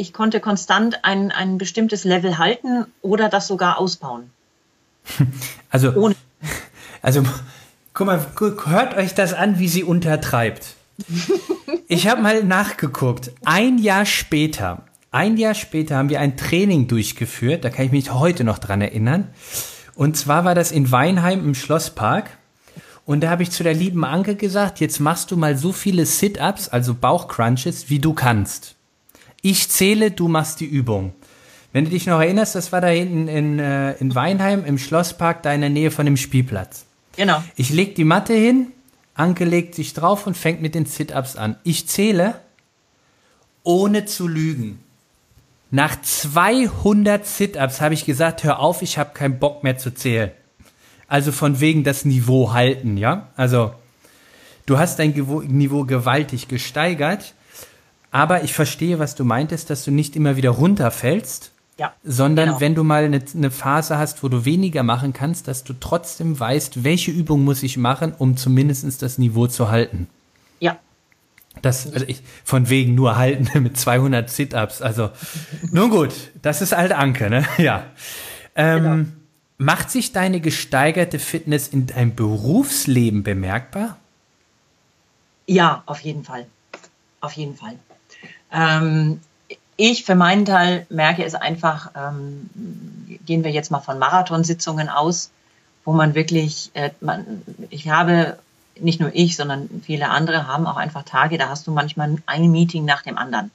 ich 0.00 0.12
konnte 0.12 0.40
konstant 0.40 1.04
ein, 1.04 1.30
ein 1.30 1.58
bestimmtes 1.58 2.04
Level 2.04 2.38
halten 2.38 2.86
oder 3.02 3.28
das 3.28 3.46
sogar 3.46 3.78
ausbauen. 3.78 4.30
Also, 5.72 5.92
Ohne. 5.92 6.16
also 7.02 7.22
guck 7.94 8.06
mal, 8.08 8.26
hört 8.66 8.96
euch 8.96 9.14
das 9.14 9.34
an, 9.34 9.60
wie 9.60 9.68
sie 9.68 9.84
untertreibt. 9.84 10.74
Ich 11.86 12.06
habe 12.06 12.22
mal 12.22 12.44
nachgeguckt. 12.44 13.32
Ein 13.44 13.78
Jahr 13.78 14.06
später, 14.06 14.84
ein 15.10 15.36
Jahr 15.36 15.54
später 15.54 15.96
haben 15.96 16.08
wir 16.08 16.20
ein 16.20 16.36
Training 16.36 16.86
durchgeführt. 16.86 17.64
Da 17.64 17.70
kann 17.70 17.86
ich 17.86 17.90
mich 17.90 18.12
heute 18.12 18.44
noch 18.44 18.58
dran 18.58 18.80
erinnern. 18.80 19.26
Und 19.96 20.16
zwar 20.16 20.44
war 20.44 20.54
das 20.54 20.70
in 20.70 20.92
Weinheim 20.92 21.40
im 21.40 21.54
Schlosspark. 21.56 22.38
Und 23.06 23.22
da 23.22 23.30
habe 23.30 23.42
ich 23.42 23.50
zu 23.50 23.64
der 23.64 23.74
lieben 23.74 24.04
Anke 24.04 24.36
gesagt, 24.36 24.78
jetzt 24.78 25.00
machst 25.00 25.32
du 25.32 25.36
mal 25.36 25.56
so 25.56 25.72
viele 25.72 26.06
Sit-ups, 26.06 26.68
also 26.68 26.94
Bauchcrunches, 26.94 27.90
wie 27.90 27.98
du 27.98 28.14
kannst. 28.14 28.76
Ich 29.42 29.68
zähle, 29.68 30.10
du 30.10 30.28
machst 30.28 30.60
die 30.60 30.66
Übung. 30.66 31.12
Wenn 31.72 31.84
du 31.84 31.90
dich 31.90 32.06
noch 32.06 32.20
erinnerst, 32.20 32.54
das 32.54 32.72
war 32.72 32.80
da 32.80 32.88
hinten 32.88 33.28
in, 33.28 33.58
äh, 33.58 33.92
in 33.94 34.14
Weinheim 34.14 34.64
im 34.64 34.76
Schlosspark, 34.76 35.42
da 35.42 35.52
in 35.52 35.60
der 35.60 35.70
Nähe 35.70 35.90
von 35.90 36.04
dem 36.04 36.16
Spielplatz. 36.16 36.84
Genau. 37.16 37.42
Ich 37.56 37.70
leg 37.70 37.94
die 37.94 38.04
Matte 38.04 38.34
hin, 38.34 38.68
Anke 39.14 39.44
legt 39.44 39.74
sich 39.74 39.92
drauf 39.92 40.26
und 40.26 40.36
fängt 40.36 40.62
mit 40.62 40.74
den 40.74 40.86
Sit-Ups 40.86 41.36
an. 41.36 41.56
Ich 41.62 41.86
zähle, 41.86 42.40
ohne 43.62 44.04
zu 44.04 44.26
lügen. 44.26 44.80
Nach 45.70 46.00
200 46.00 47.24
Sit-Ups 47.24 47.80
habe 47.80 47.94
ich 47.94 48.04
gesagt, 48.04 48.42
hör 48.42 48.58
auf, 48.58 48.82
ich 48.82 48.98
habe 48.98 49.14
keinen 49.14 49.38
Bock 49.38 49.62
mehr 49.62 49.78
zu 49.78 49.94
zählen. 49.94 50.32
Also 51.06 51.30
von 51.30 51.60
wegen 51.60 51.84
das 51.84 52.04
Niveau 52.04 52.52
halten, 52.52 52.96
ja? 52.96 53.28
Also 53.36 53.72
du 54.66 54.78
hast 54.78 54.98
dein 54.98 55.10
Niveau 55.10 55.84
gewaltig 55.84 56.48
gesteigert 56.48 57.34
aber 58.10 58.42
ich 58.42 58.52
verstehe, 58.52 58.98
was 58.98 59.14
du 59.14 59.24
meintest, 59.24 59.70
dass 59.70 59.84
du 59.84 59.90
nicht 59.90 60.16
immer 60.16 60.36
wieder 60.36 60.50
runterfällst, 60.50 61.52
ja, 61.78 61.94
sondern 62.04 62.48
genau. 62.48 62.60
wenn 62.60 62.74
du 62.74 62.84
mal 62.84 63.04
eine, 63.04 63.22
eine, 63.34 63.50
Phase 63.50 63.96
hast, 63.96 64.22
wo 64.22 64.28
du 64.28 64.44
weniger 64.44 64.82
machen 64.82 65.14
kannst, 65.14 65.48
dass 65.48 65.64
du 65.64 65.72
trotzdem 65.72 66.38
weißt, 66.38 66.84
welche 66.84 67.10
Übung 67.10 67.42
muss 67.42 67.62
ich 67.62 67.78
machen, 67.78 68.12
um 68.18 68.36
zumindest 68.36 69.00
das 69.00 69.16
Niveau 69.16 69.46
zu 69.46 69.70
halten. 69.70 70.06
Ja. 70.58 70.78
Das, 71.62 71.90
also 71.90 72.04
ich, 72.06 72.22
von 72.44 72.68
wegen 72.68 72.94
nur 72.94 73.16
halten 73.16 73.48
mit 73.62 73.78
200 73.78 74.28
Sit-Ups. 74.28 74.82
Also, 74.82 75.10
nun 75.72 75.88
gut, 75.90 76.12
das 76.42 76.60
ist 76.60 76.74
alte 76.74 76.96
Anke, 76.96 77.30
ne? 77.30 77.46
Ja. 77.58 77.86
Ähm, 78.54 78.82
genau. 78.82 79.06
Macht 79.56 79.90
sich 79.90 80.12
deine 80.12 80.40
gesteigerte 80.40 81.18
Fitness 81.18 81.68
in 81.68 81.86
deinem 81.86 82.14
Berufsleben 82.14 83.22
bemerkbar? 83.22 83.96
Ja, 85.46 85.82
auf 85.86 86.00
jeden 86.00 86.24
Fall. 86.24 86.46
Auf 87.20 87.32
jeden 87.32 87.56
Fall. 87.56 87.78
Ähm, 88.52 89.20
ich 89.76 90.04
für 90.04 90.14
meinen 90.14 90.44
Teil 90.44 90.86
merke 90.90 91.24
es 91.24 91.34
einfach, 91.34 91.90
ähm, 91.96 92.50
gehen 93.24 93.44
wir 93.44 93.50
jetzt 93.50 93.70
mal 93.70 93.80
von 93.80 93.98
Marathonsitzungen 93.98 94.88
aus, 94.88 95.30
wo 95.84 95.92
man 95.92 96.14
wirklich, 96.14 96.70
äh, 96.74 96.90
man, 97.00 97.42
ich 97.70 97.88
habe 97.88 98.38
nicht 98.78 99.00
nur 99.00 99.10
ich, 99.14 99.36
sondern 99.36 99.82
viele 99.84 100.08
andere 100.10 100.46
haben 100.46 100.66
auch 100.66 100.76
einfach 100.76 101.02
Tage, 101.04 101.38
da 101.38 101.48
hast 101.48 101.66
du 101.66 101.70
manchmal 101.72 102.16
ein 102.26 102.50
Meeting 102.50 102.84
nach 102.84 103.02
dem 103.02 103.18
anderen. 103.18 103.50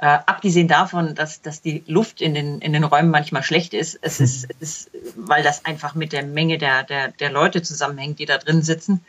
Äh, 0.00 0.18
abgesehen 0.26 0.68
davon, 0.68 1.14
dass, 1.14 1.42
dass 1.42 1.60
die 1.60 1.82
Luft 1.86 2.20
in 2.20 2.32
den, 2.32 2.60
in 2.60 2.72
den 2.72 2.84
Räumen 2.84 3.10
manchmal 3.10 3.42
schlecht 3.42 3.74
ist, 3.74 3.98
es 4.00 4.20
ist, 4.20 4.46
es 4.60 4.86
ist, 4.86 4.90
weil 5.16 5.42
das 5.42 5.64
einfach 5.64 5.94
mit 5.94 6.12
der 6.12 6.24
Menge 6.24 6.56
der, 6.56 6.84
der, 6.84 7.08
der 7.08 7.30
Leute 7.30 7.62
zusammenhängt, 7.62 8.18
die 8.20 8.26
da 8.26 8.38
drin 8.38 8.62
sitzen, 8.62 9.04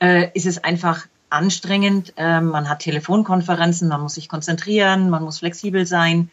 äh, 0.00 0.28
ist 0.34 0.46
es 0.46 0.62
einfach 0.62 1.06
anstrengend. 1.34 2.14
Äh, 2.16 2.40
man 2.40 2.68
hat 2.68 2.80
Telefonkonferenzen, 2.80 3.88
man 3.88 4.00
muss 4.00 4.14
sich 4.14 4.28
konzentrieren, 4.28 5.10
man 5.10 5.24
muss 5.24 5.40
flexibel 5.40 5.86
sein. 5.86 6.30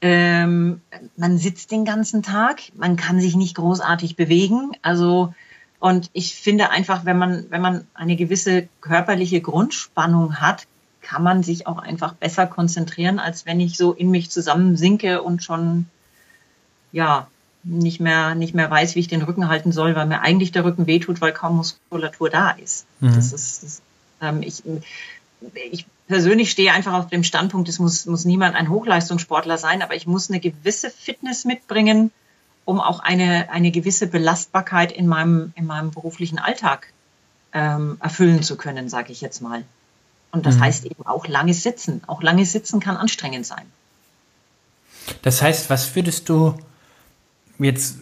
Ähm, 0.00 0.80
man 1.16 1.38
sitzt 1.38 1.70
den 1.70 1.84
ganzen 1.84 2.22
Tag, 2.22 2.60
man 2.74 2.96
kann 2.96 3.20
sich 3.20 3.34
nicht 3.34 3.56
großartig 3.56 4.16
bewegen. 4.16 4.72
Also 4.82 5.34
und 5.78 6.10
ich 6.12 6.34
finde 6.34 6.70
einfach, 6.70 7.04
wenn 7.04 7.18
man, 7.18 7.46
wenn 7.50 7.60
man 7.60 7.86
eine 7.94 8.16
gewisse 8.16 8.68
körperliche 8.80 9.40
Grundspannung 9.40 10.40
hat, 10.40 10.66
kann 11.02 11.22
man 11.22 11.42
sich 11.42 11.66
auch 11.66 11.78
einfach 11.78 12.14
besser 12.14 12.46
konzentrieren, 12.46 13.18
als 13.18 13.46
wenn 13.46 13.60
ich 13.60 13.76
so 13.76 13.92
in 13.92 14.10
mich 14.10 14.30
zusammensinke 14.30 15.22
und 15.22 15.44
schon, 15.44 15.86
ja, 16.92 17.28
nicht 17.62 18.00
mehr, 18.00 18.34
nicht 18.34 18.54
mehr 18.54 18.70
weiß, 18.70 18.94
wie 18.94 19.00
ich 19.00 19.08
den 19.08 19.22
Rücken 19.22 19.48
halten 19.48 19.72
soll, 19.72 19.94
weil 19.94 20.06
mir 20.06 20.20
eigentlich 20.20 20.52
der 20.52 20.64
Rücken 20.64 20.86
wehtut, 20.86 21.20
weil 21.20 21.32
kaum 21.32 21.56
Muskulatur 21.56 22.30
da 22.30 22.50
ist. 22.50 22.86
Mhm. 23.00 23.14
Das 23.14 23.32
ist, 23.32 23.62
das, 23.62 23.78
ähm, 23.78 23.85
ich, 24.40 24.62
ich 25.70 25.86
persönlich 26.08 26.50
stehe 26.50 26.72
einfach 26.72 26.94
auf 26.94 27.08
dem 27.08 27.24
Standpunkt, 27.24 27.68
es 27.68 27.78
muss, 27.78 28.06
muss 28.06 28.24
niemand 28.24 28.54
ein 28.54 28.68
Hochleistungssportler 28.68 29.58
sein, 29.58 29.82
aber 29.82 29.94
ich 29.94 30.06
muss 30.06 30.30
eine 30.30 30.40
gewisse 30.40 30.90
Fitness 30.90 31.44
mitbringen, 31.44 32.10
um 32.64 32.80
auch 32.80 33.00
eine, 33.00 33.50
eine 33.50 33.70
gewisse 33.70 34.06
Belastbarkeit 34.06 34.92
in 34.92 35.06
meinem, 35.06 35.52
in 35.56 35.66
meinem 35.66 35.90
beruflichen 35.90 36.38
Alltag 36.38 36.92
ähm, 37.52 37.98
erfüllen 38.00 38.42
zu 38.42 38.56
können, 38.56 38.88
sage 38.88 39.12
ich 39.12 39.20
jetzt 39.20 39.40
mal. 39.40 39.64
Und 40.32 40.46
das 40.46 40.56
mhm. 40.56 40.60
heißt 40.62 40.84
eben 40.86 41.06
auch 41.06 41.26
langes 41.26 41.62
Sitzen. 41.62 42.02
Auch 42.06 42.22
langes 42.22 42.52
Sitzen 42.52 42.80
kann 42.80 42.96
anstrengend 42.96 43.46
sein. 43.46 43.64
Das 45.22 45.40
heißt, 45.40 45.70
was 45.70 45.94
würdest 45.94 46.28
du 46.28 46.54
jetzt 47.58 47.98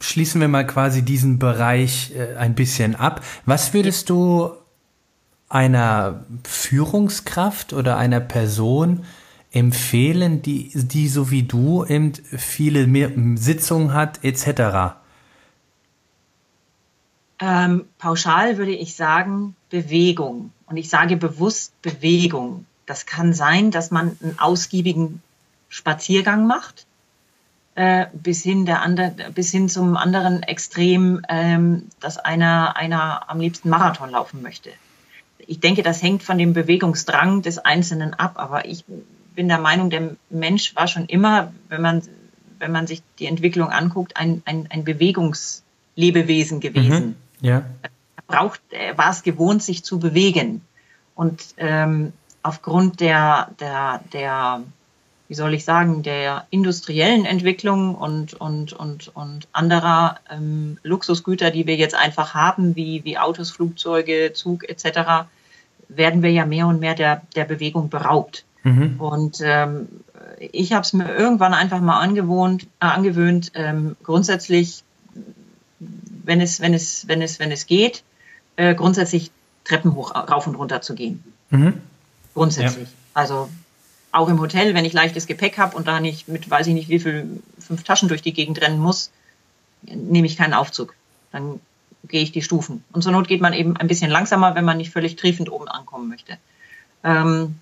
schließen 0.00 0.40
wir 0.40 0.48
mal 0.48 0.66
quasi 0.66 1.02
diesen 1.02 1.38
Bereich 1.38 2.12
äh, 2.14 2.36
ein 2.36 2.54
bisschen 2.54 2.94
ab. 2.94 3.22
Was 3.44 3.74
würdest 3.74 4.08
du 4.10 4.52
einer 5.48 6.24
Führungskraft 6.44 7.72
oder 7.72 7.96
einer 7.96 8.20
Person 8.20 9.04
empfehlen, 9.50 10.42
die, 10.42 10.70
die 10.74 11.08
so 11.08 11.30
wie 11.30 11.42
du 11.42 11.84
eben 11.84 12.12
viele 12.12 12.86
Sitzungen 13.36 13.94
hat, 13.94 14.22
etc.? 14.22 14.96
Ähm, 17.40 17.84
pauschal 17.98 18.58
würde 18.58 18.72
ich 18.72 18.94
sagen 18.94 19.54
Bewegung. 19.70 20.52
Und 20.66 20.76
ich 20.76 20.90
sage 20.90 21.16
bewusst 21.16 21.80
Bewegung. 21.82 22.66
Das 22.84 23.06
kann 23.06 23.32
sein, 23.32 23.70
dass 23.70 23.90
man 23.90 24.16
einen 24.22 24.38
ausgiebigen 24.38 25.22
Spaziergang 25.68 26.46
macht, 26.46 26.86
äh, 27.74 28.06
bis, 28.12 28.42
hin 28.42 28.66
der 28.66 28.82
andere, 28.82 29.30
bis 29.34 29.50
hin 29.50 29.68
zum 29.68 29.96
anderen 29.96 30.42
Extrem, 30.42 31.22
ähm, 31.28 31.88
dass 32.00 32.18
einer, 32.18 32.76
einer 32.76 33.30
am 33.30 33.40
liebsten 33.40 33.70
Marathon 33.70 34.10
laufen 34.10 34.42
möchte. 34.42 34.70
Ich 35.48 35.60
denke, 35.60 35.82
das 35.82 36.02
hängt 36.02 36.22
von 36.22 36.36
dem 36.36 36.52
Bewegungsdrang 36.52 37.40
des 37.40 37.58
Einzelnen 37.58 38.12
ab, 38.12 38.34
aber 38.36 38.66
ich 38.66 38.84
bin 39.34 39.48
der 39.48 39.58
Meinung, 39.58 39.88
der 39.88 40.14
Mensch 40.28 40.76
war 40.76 40.88
schon 40.88 41.06
immer, 41.06 41.54
wenn 41.70 41.80
man, 41.80 42.02
wenn 42.58 42.70
man 42.70 42.86
sich 42.86 43.02
die 43.18 43.26
Entwicklung 43.26 43.70
anguckt, 43.70 44.18
ein, 44.18 44.42
ein, 44.44 44.68
ein 44.68 44.84
Bewegungslebewesen 44.84 46.60
gewesen. 46.60 47.16
Mhm, 47.40 47.46
ja. 47.46 47.62
Er 48.16 48.22
braucht, 48.26 48.60
er 48.70 48.98
war 48.98 49.10
es 49.10 49.22
gewohnt, 49.22 49.62
sich 49.62 49.84
zu 49.84 49.98
bewegen. 49.98 50.60
Und 51.14 51.42
ähm, 51.56 52.12
aufgrund 52.42 53.00
der, 53.00 53.48
der, 53.58 54.02
der, 54.12 54.62
wie 55.28 55.34
soll 55.34 55.54
ich 55.54 55.64
sagen, 55.64 56.02
der 56.02 56.46
industriellen 56.50 57.24
Entwicklung 57.24 57.94
und, 57.94 58.34
und, 58.34 58.74
und, 58.74 59.16
und 59.16 59.48
anderer 59.52 60.18
ähm, 60.30 60.76
Luxusgüter, 60.82 61.50
die 61.50 61.66
wir 61.66 61.76
jetzt 61.76 61.94
einfach 61.94 62.34
haben, 62.34 62.76
wie, 62.76 63.02
wie 63.04 63.16
Autos, 63.16 63.50
Flugzeuge, 63.50 64.32
Zug 64.34 64.68
etc., 64.68 65.26
werden 65.88 66.22
wir 66.22 66.30
ja 66.30 66.46
mehr 66.46 66.66
und 66.66 66.80
mehr 66.80 66.94
der, 66.94 67.22
der 67.34 67.44
Bewegung 67.44 67.88
beraubt. 67.88 68.44
Mhm. 68.64 69.00
Und 69.00 69.40
ähm, 69.42 69.88
ich 70.38 70.72
habe 70.72 70.82
es 70.82 70.92
mir 70.92 71.14
irgendwann 71.14 71.54
einfach 71.54 71.80
mal 71.80 72.00
angewohnt, 72.00 72.64
äh, 72.80 72.86
angewöhnt, 72.86 73.52
ähm, 73.54 73.96
grundsätzlich, 74.02 74.84
wenn 76.24 76.40
es, 76.40 76.60
wenn 76.60 76.74
es, 76.74 77.08
wenn 77.08 77.22
es, 77.22 77.38
wenn 77.38 77.50
es 77.50 77.66
geht, 77.66 78.02
äh, 78.56 78.74
grundsätzlich 78.74 79.30
Treppen 79.64 79.94
hoch, 79.94 80.14
rauf 80.14 80.46
und 80.46 80.54
runter 80.54 80.80
zu 80.80 80.94
gehen. 80.94 81.22
Mhm. 81.50 81.74
Grundsätzlich. 82.34 82.88
Ja. 82.88 82.94
Also 83.14 83.48
auch 84.12 84.28
im 84.28 84.40
Hotel, 84.40 84.74
wenn 84.74 84.84
ich 84.84 84.92
leichtes 84.92 85.26
Gepäck 85.26 85.58
habe 85.58 85.76
und 85.76 85.86
da 85.86 86.00
nicht 86.00 86.28
mit, 86.28 86.48
weiß 86.48 86.66
ich 86.66 86.74
nicht, 86.74 86.88
wie 86.88 87.00
viel, 87.00 87.40
fünf 87.58 87.84
Taschen 87.84 88.08
durch 88.08 88.22
die 88.22 88.32
Gegend 88.32 88.60
rennen 88.60 88.78
muss, 88.78 89.10
nehme 89.82 90.26
ich 90.26 90.36
keinen 90.36 90.54
Aufzug. 90.54 90.94
Dann 91.32 91.60
gehe 92.04 92.22
ich 92.22 92.32
die 92.32 92.42
Stufen. 92.42 92.84
Und 92.92 93.02
zur 93.02 93.12
Not 93.12 93.28
geht 93.28 93.40
man 93.40 93.52
eben 93.52 93.76
ein 93.76 93.88
bisschen 93.88 94.10
langsamer, 94.10 94.54
wenn 94.54 94.64
man 94.64 94.76
nicht 94.76 94.90
völlig 94.90 95.16
triefend 95.16 95.50
oben 95.50 95.68
ankommen 95.68 96.08
möchte. 96.08 96.38
Ähm, 97.04 97.56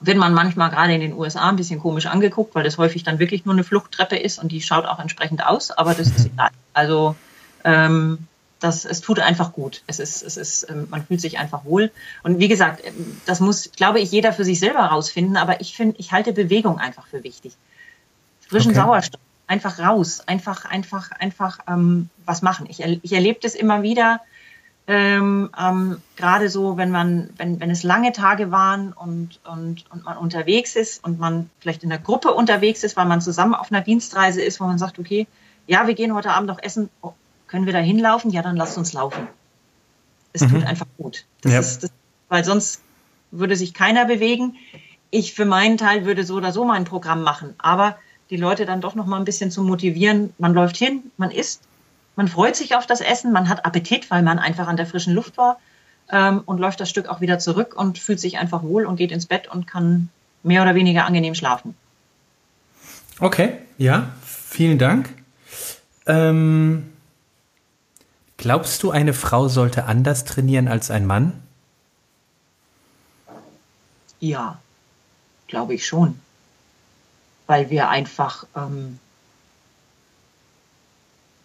wird 0.00 0.18
man 0.18 0.34
manchmal 0.34 0.70
gerade 0.70 0.94
in 0.94 1.00
den 1.00 1.14
USA 1.14 1.48
ein 1.48 1.56
bisschen 1.56 1.80
komisch 1.80 2.06
angeguckt, 2.06 2.54
weil 2.54 2.64
das 2.64 2.78
häufig 2.78 3.04
dann 3.04 3.18
wirklich 3.18 3.44
nur 3.44 3.54
eine 3.54 3.64
Fluchttreppe 3.64 4.16
ist 4.16 4.38
und 4.38 4.52
die 4.52 4.60
schaut 4.60 4.84
auch 4.84 4.98
entsprechend 4.98 5.44
aus, 5.44 5.70
aber 5.70 5.94
das 5.94 6.08
ist 6.08 6.26
egal. 6.34 6.50
Also 6.74 7.16
ähm, 7.64 8.18
das, 8.60 8.84
es 8.84 9.00
tut 9.00 9.20
einfach 9.20 9.52
gut. 9.52 9.82
Es 9.86 9.98
ist, 9.98 10.22
es 10.22 10.36
ist, 10.36 10.68
ähm, 10.70 10.86
man 10.90 11.06
fühlt 11.06 11.20
sich 11.20 11.38
einfach 11.38 11.64
wohl. 11.64 11.90
Und 12.22 12.38
wie 12.38 12.48
gesagt, 12.48 12.82
ähm, 12.84 13.20
das 13.26 13.40
muss, 13.40 13.70
glaube 13.72 14.00
ich, 14.00 14.10
jeder 14.10 14.32
für 14.32 14.44
sich 14.44 14.58
selber 14.58 14.80
rausfinden, 14.80 15.36
aber 15.36 15.60
ich 15.60 15.76
finde, 15.76 15.96
ich 15.98 16.12
halte 16.12 16.32
Bewegung 16.32 16.78
einfach 16.78 17.06
für 17.06 17.22
wichtig. 17.24 17.52
Frischen 18.48 18.72
okay. 18.72 18.80
Sauerstoff, 18.80 19.20
einfach 19.46 19.78
raus, 19.78 20.22
einfach, 20.26 20.64
einfach, 20.64 21.10
einfach 21.12 21.58
ähm, 21.68 22.08
was 22.24 22.42
machen. 22.42 22.66
Ich, 22.68 22.80
ich 22.80 23.12
erlebe 23.12 23.40
das 23.42 23.54
immer 23.54 23.82
wieder, 23.82 24.20
ähm, 24.86 25.50
ähm, 25.58 25.96
gerade 26.16 26.50
so, 26.50 26.76
wenn 26.76 26.90
man, 26.90 27.30
wenn, 27.38 27.58
wenn 27.58 27.70
es 27.70 27.82
lange 27.82 28.12
Tage 28.12 28.50
waren 28.50 28.92
und, 28.92 29.40
und, 29.44 29.84
und 29.90 30.04
man 30.04 30.18
unterwegs 30.18 30.76
ist 30.76 31.02
und 31.02 31.18
man 31.18 31.48
vielleicht 31.60 31.82
in 31.82 31.88
der 31.88 31.98
Gruppe 31.98 32.32
unterwegs 32.34 32.84
ist, 32.84 32.96
weil 32.96 33.06
man 33.06 33.22
zusammen 33.22 33.54
auf 33.54 33.72
einer 33.72 33.80
Dienstreise 33.80 34.42
ist, 34.42 34.60
wo 34.60 34.64
man 34.64 34.78
sagt, 34.78 34.98
okay, 34.98 35.26
ja, 35.66 35.86
wir 35.86 35.94
gehen 35.94 36.14
heute 36.14 36.30
Abend 36.30 36.48
noch 36.48 36.62
essen. 36.62 36.90
Oh, 37.00 37.14
können 37.46 37.64
wir 37.64 37.72
da 37.72 37.78
hinlaufen? 37.78 38.30
Ja, 38.30 38.42
dann 38.42 38.56
lasst 38.56 38.76
uns 38.76 38.92
laufen. 38.92 39.26
Es 40.34 40.42
mhm. 40.42 40.50
tut 40.50 40.66
einfach 40.66 40.86
gut. 40.98 41.24
Das 41.40 41.52
ja. 41.52 41.60
ist, 41.60 41.82
das, 41.84 41.90
weil 42.28 42.44
sonst 42.44 42.82
würde 43.30 43.56
sich 43.56 43.72
keiner 43.72 44.04
bewegen. 44.04 44.56
Ich 45.10 45.32
für 45.32 45.46
meinen 45.46 45.78
Teil 45.78 46.04
würde 46.04 46.24
so 46.24 46.34
oder 46.34 46.52
so 46.52 46.64
mein 46.64 46.84
Programm 46.84 47.22
machen. 47.22 47.54
Aber 47.56 47.96
die 48.30 48.36
Leute 48.36 48.66
dann 48.66 48.80
doch 48.80 48.94
noch 48.94 49.06
mal 49.06 49.18
ein 49.18 49.24
bisschen 49.24 49.50
zu 49.50 49.62
motivieren. 49.62 50.32
Man 50.38 50.54
läuft 50.54 50.76
hin, 50.76 51.02
man 51.16 51.30
isst, 51.30 51.62
man 52.16 52.28
freut 52.28 52.56
sich 52.56 52.74
auf 52.74 52.86
das 52.86 53.00
Essen, 53.00 53.32
man 53.32 53.48
hat 53.48 53.64
Appetit, 53.64 54.10
weil 54.10 54.22
man 54.22 54.38
einfach 54.38 54.68
an 54.68 54.76
der 54.76 54.86
frischen 54.86 55.14
Luft 55.14 55.36
war 55.36 55.58
ähm, 56.10 56.42
und 56.46 56.58
läuft 56.58 56.80
das 56.80 56.90
Stück 56.90 57.08
auch 57.08 57.20
wieder 57.20 57.38
zurück 57.38 57.74
und 57.76 57.98
fühlt 57.98 58.20
sich 58.20 58.38
einfach 58.38 58.62
wohl 58.62 58.86
und 58.86 58.96
geht 58.96 59.12
ins 59.12 59.26
Bett 59.26 59.48
und 59.48 59.66
kann 59.66 60.08
mehr 60.42 60.62
oder 60.62 60.74
weniger 60.74 61.06
angenehm 61.06 61.34
schlafen. 61.34 61.74
Okay, 63.20 63.58
ja, 63.78 64.12
vielen 64.24 64.78
Dank. 64.78 65.10
Ähm, 66.06 66.92
glaubst 68.36 68.82
du, 68.82 68.90
eine 68.90 69.14
Frau 69.14 69.48
sollte 69.48 69.84
anders 69.84 70.24
trainieren 70.24 70.68
als 70.68 70.90
ein 70.90 71.06
Mann? 71.06 71.40
Ja, 74.20 74.58
glaube 75.48 75.74
ich 75.74 75.86
schon. 75.86 76.20
Weil 77.46 77.70
wir 77.70 77.88
einfach 77.88 78.46
ähm, 78.56 78.98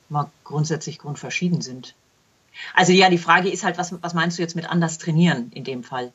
mal 0.10 0.29
grundsätzlich 0.44 1.00
grundverschieden 1.00 1.62
sind. 1.62 1.96
Also 2.74 2.91
ja, 2.91 3.10
die 3.10 3.18
Frage 3.18 3.50
ist 3.50 3.63
halt, 3.63 3.77
was, 3.77 3.94
was 4.01 4.13
meinst 4.13 4.38
du 4.38 4.41
jetzt 4.41 4.56
mit 4.56 4.70
anders 4.70 4.98
trainieren 4.98 5.51
in 5.53 5.63
dem 5.63 5.84
Fall? 5.84 6.12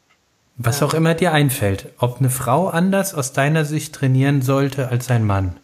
Was 0.56 0.82
auch 0.82 0.94
immer 0.94 1.14
dir 1.14 1.32
einfällt, 1.32 1.92
ob 1.98 2.18
eine 2.18 2.30
Frau 2.30 2.68
anders 2.68 3.14
aus 3.14 3.32
deiner 3.32 3.64
Sicht 3.64 3.94
trainieren 3.94 4.40
sollte 4.40 4.88
als 4.88 5.10
ein 5.10 5.24
Mann. 5.24 5.56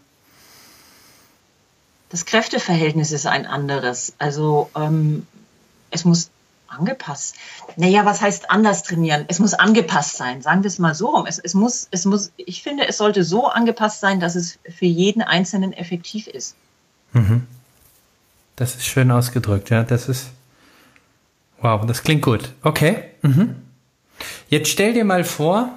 Das 2.09 2.25
Kräfteverhältnis 2.25 3.13
ist 3.13 3.27
ein 3.27 3.47
anderes. 3.47 4.15
Also 4.19 4.69
ähm, 4.75 5.29
es 5.93 6.05
muss 6.05 6.31
angepasst. 6.71 7.35
Naja, 7.77 8.05
was 8.05 8.21
heißt 8.21 8.51
anders 8.51 8.83
trainieren? 8.83 9.25
Es 9.29 9.39
muss 9.39 9.55
angepasst 9.55 10.17
sein. 10.17 10.43
Sagen 10.43 10.63
wir 10.63 10.69
es 10.69 10.79
mal 10.79 10.95
so 10.95 11.09
rum. 11.09 11.27
Es, 11.27 11.39
es, 11.39 11.55
muss, 11.55 11.89
es 11.91 12.05
muss, 12.05 12.33
ich 12.37 12.63
finde, 12.63 12.89
es 12.89 12.99
sollte 12.99 13.25
so 13.25 13.49
angepasst 13.49 14.01
sein, 14.01 14.21
dass 14.21 14.35
es 14.35 14.59
für 14.69 14.87
jeden 14.87 15.23
Einzelnen 15.23 15.73
effektiv 15.73 16.27
ist. 16.27 16.55
Mhm. 17.13 17.47
Das 18.57 18.75
ist 18.75 18.87
schön 18.87 19.11
ausgedrückt, 19.11 19.71
ja. 19.71 19.83
Das 19.83 20.09
ist. 20.09 20.31
Wow, 21.61 21.85
das 21.87 22.03
klingt 22.03 22.23
gut. 22.23 22.53
Okay. 22.63 23.05
Mhm. 23.23 23.57
Jetzt 24.49 24.71
stell 24.71 24.95
dir 24.95 25.05
mal 25.05 25.25
vor, 25.25 25.71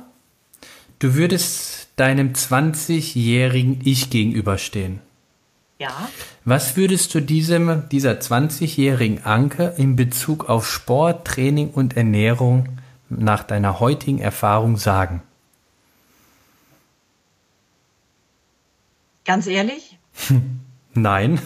du 1.00 1.16
würdest 1.16 1.88
deinem 1.96 2.34
20-jährigen 2.34 3.82
Ich 3.84 4.10
gegenüberstehen. 4.10 5.00
Ja. 5.84 6.08
Was 6.46 6.78
würdest 6.78 7.14
du 7.14 7.20
diesem, 7.20 7.90
dieser 7.90 8.14
20-jährigen 8.14 9.26
Anke 9.26 9.74
in 9.76 9.98
Bezug 9.98 10.48
auf 10.48 10.66
Sport, 10.66 11.28
Training 11.28 11.72
und 11.72 11.98
Ernährung 11.98 12.70
nach 13.10 13.44
deiner 13.44 13.82
heutigen 13.82 14.20
Erfahrung 14.20 14.78
sagen? 14.78 15.22
Ganz 19.26 19.46
ehrlich? 19.46 19.98
Nein. 20.94 21.42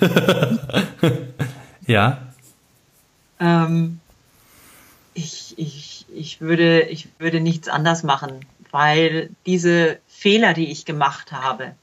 ja. 1.88 2.22
Ähm, 3.39 4.00
ich, 5.15 5.56
ich, 5.58 6.06
ich, 6.13 6.41
würde, 6.41 6.82
ich 6.82 7.08
würde 7.17 7.39
nichts 7.39 7.70
anders 7.70 8.03
machen, 8.03 8.46
weil 8.70 9.32
diese 9.48 9.98
Fehler, 10.08 10.53
die 10.53 10.70
ich 10.70 10.86
gemacht 10.86 11.32
habe, 11.32 11.74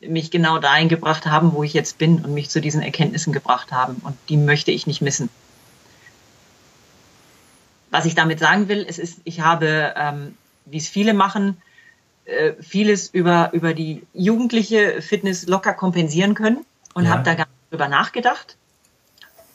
mich 0.00 0.30
genau 0.30 0.58
dahin 0.58 0.88
gebracht 0.88 1.26
haben, 1.26 1.52
wo 1.52 1.62
ich 1.62 1.72
jetzt 1.72 1.98
bin 1.98 2.24
und 2.24 2.32
mich 2.32 2.50
zu 2.50 2.60
diesen 2.60 2.82
Erkenntnissen 2.82 3.32
gebracht 3.32 3.72
haben. 3.72 3.96
Und 4.04 4.16
die 4.28 4.36
möchte 4.36 4.70
ich 4.70 4.86
nicht 4.86 5.02
missen. 5.02 5.28
Was 7.90 8.04
ich 8.04 8.14
damit 8.14 8.38
sagen 8.38 8.68
will, 8.68 8.84
es 8.88 8.98
ist, 8.98 9.20
ich 9.24 9.40
habe, 9.40 9.94
ähm, 9.96 10.36
wie 10.66 10.76
es 10.76 10.88
viele 10.88 11.14
machen, 11.14 11.60
äh, 12.26 12.52
vieles 12.60 13.08
über, 13.08 13.50
über 13.52 13.74
die 13.74 14.02
jugendliche 14.12 15.02
Fitness 15.02 15.46
locker 15.46 15.72
kompensieren 15.72 16.34
können 16.34 16.64
und 16.94 17.04
ja. 17.04 17.10
habe 17.10 17.22
da 17.22 17.34
gar 17.34 17.46
nicht 17.46 17.72
drüber 17.72 17.88
nachgedacht. 17.88 18.56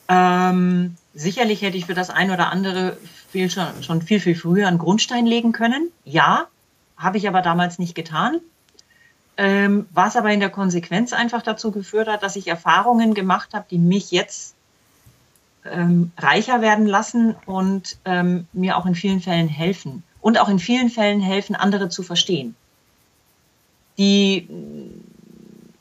Ähm, 0.08 0.96
sicherlich 1.14 1.62
hätte 1.62 1.78
ich 1.78 1.86
für 1.86 1.94
das 1.94 2.10
ein 2.10 2.30
oder 2.30 2.50
andere 2.50 2.98
viel 3.30 3.48
schon, 3.50 3.82
schon 3.82 4.02
viel, 4.02 4.20
viel 4.20 4.34
früher 4.34 4.68
einen 4.68 4.78
Grundstein 4.78 5.24
legen 5.24 5.52
können. 5.52 5.90
Ja, 6.04 6.48
habe 6.96 7.16
ich 7.16 7.28
aber 7.28 7.40
damals 7.40 7.78
nicht 7.78 7.94
getan 7.94 8.40
ähm, 9.36 9.86
was 9.92 10.16
aber 10.16 10.32
in 10.32 10.40
der 10.40 10.50
Konsequenz 10.50 11.12
einfach 11.12 11.42
dazu 11.42 11.70
geführt 11.70 12.08
hat, 12.08 12.22
dass 12.22 12.36
ich 12.36 12.46
Erfahrungen 12.46 13.14
gemacht 13.14 13.50
habe, 13.52 13.66
die 13.70 13.78
mich 13.78 14.10
jetzt 14.10 14.54
ähm, 15.64 16.12
reicher 16.18 16.60
werden 16.60 16.86
lassen 16.86 17.34
und 17.46 17.98
ähm, 18.04 18.46
mir 18.52 18.76
auch 18.76 18.86
in 18.86 18.94
vielen 18.94 19.20
Fällen 19.20 19.48
helfen. 19.48 20.02
Und 20.20 20.38
auch 20.38 20.48
in 20.48 20.58
vielen 20.58 20.88
Fällen 20.88 21.20
helfen, 21.20 21.54
andere 21.54 21.88
zu 21.88 22.02
verstehen, 22.02 22.54
die 23.98 24.48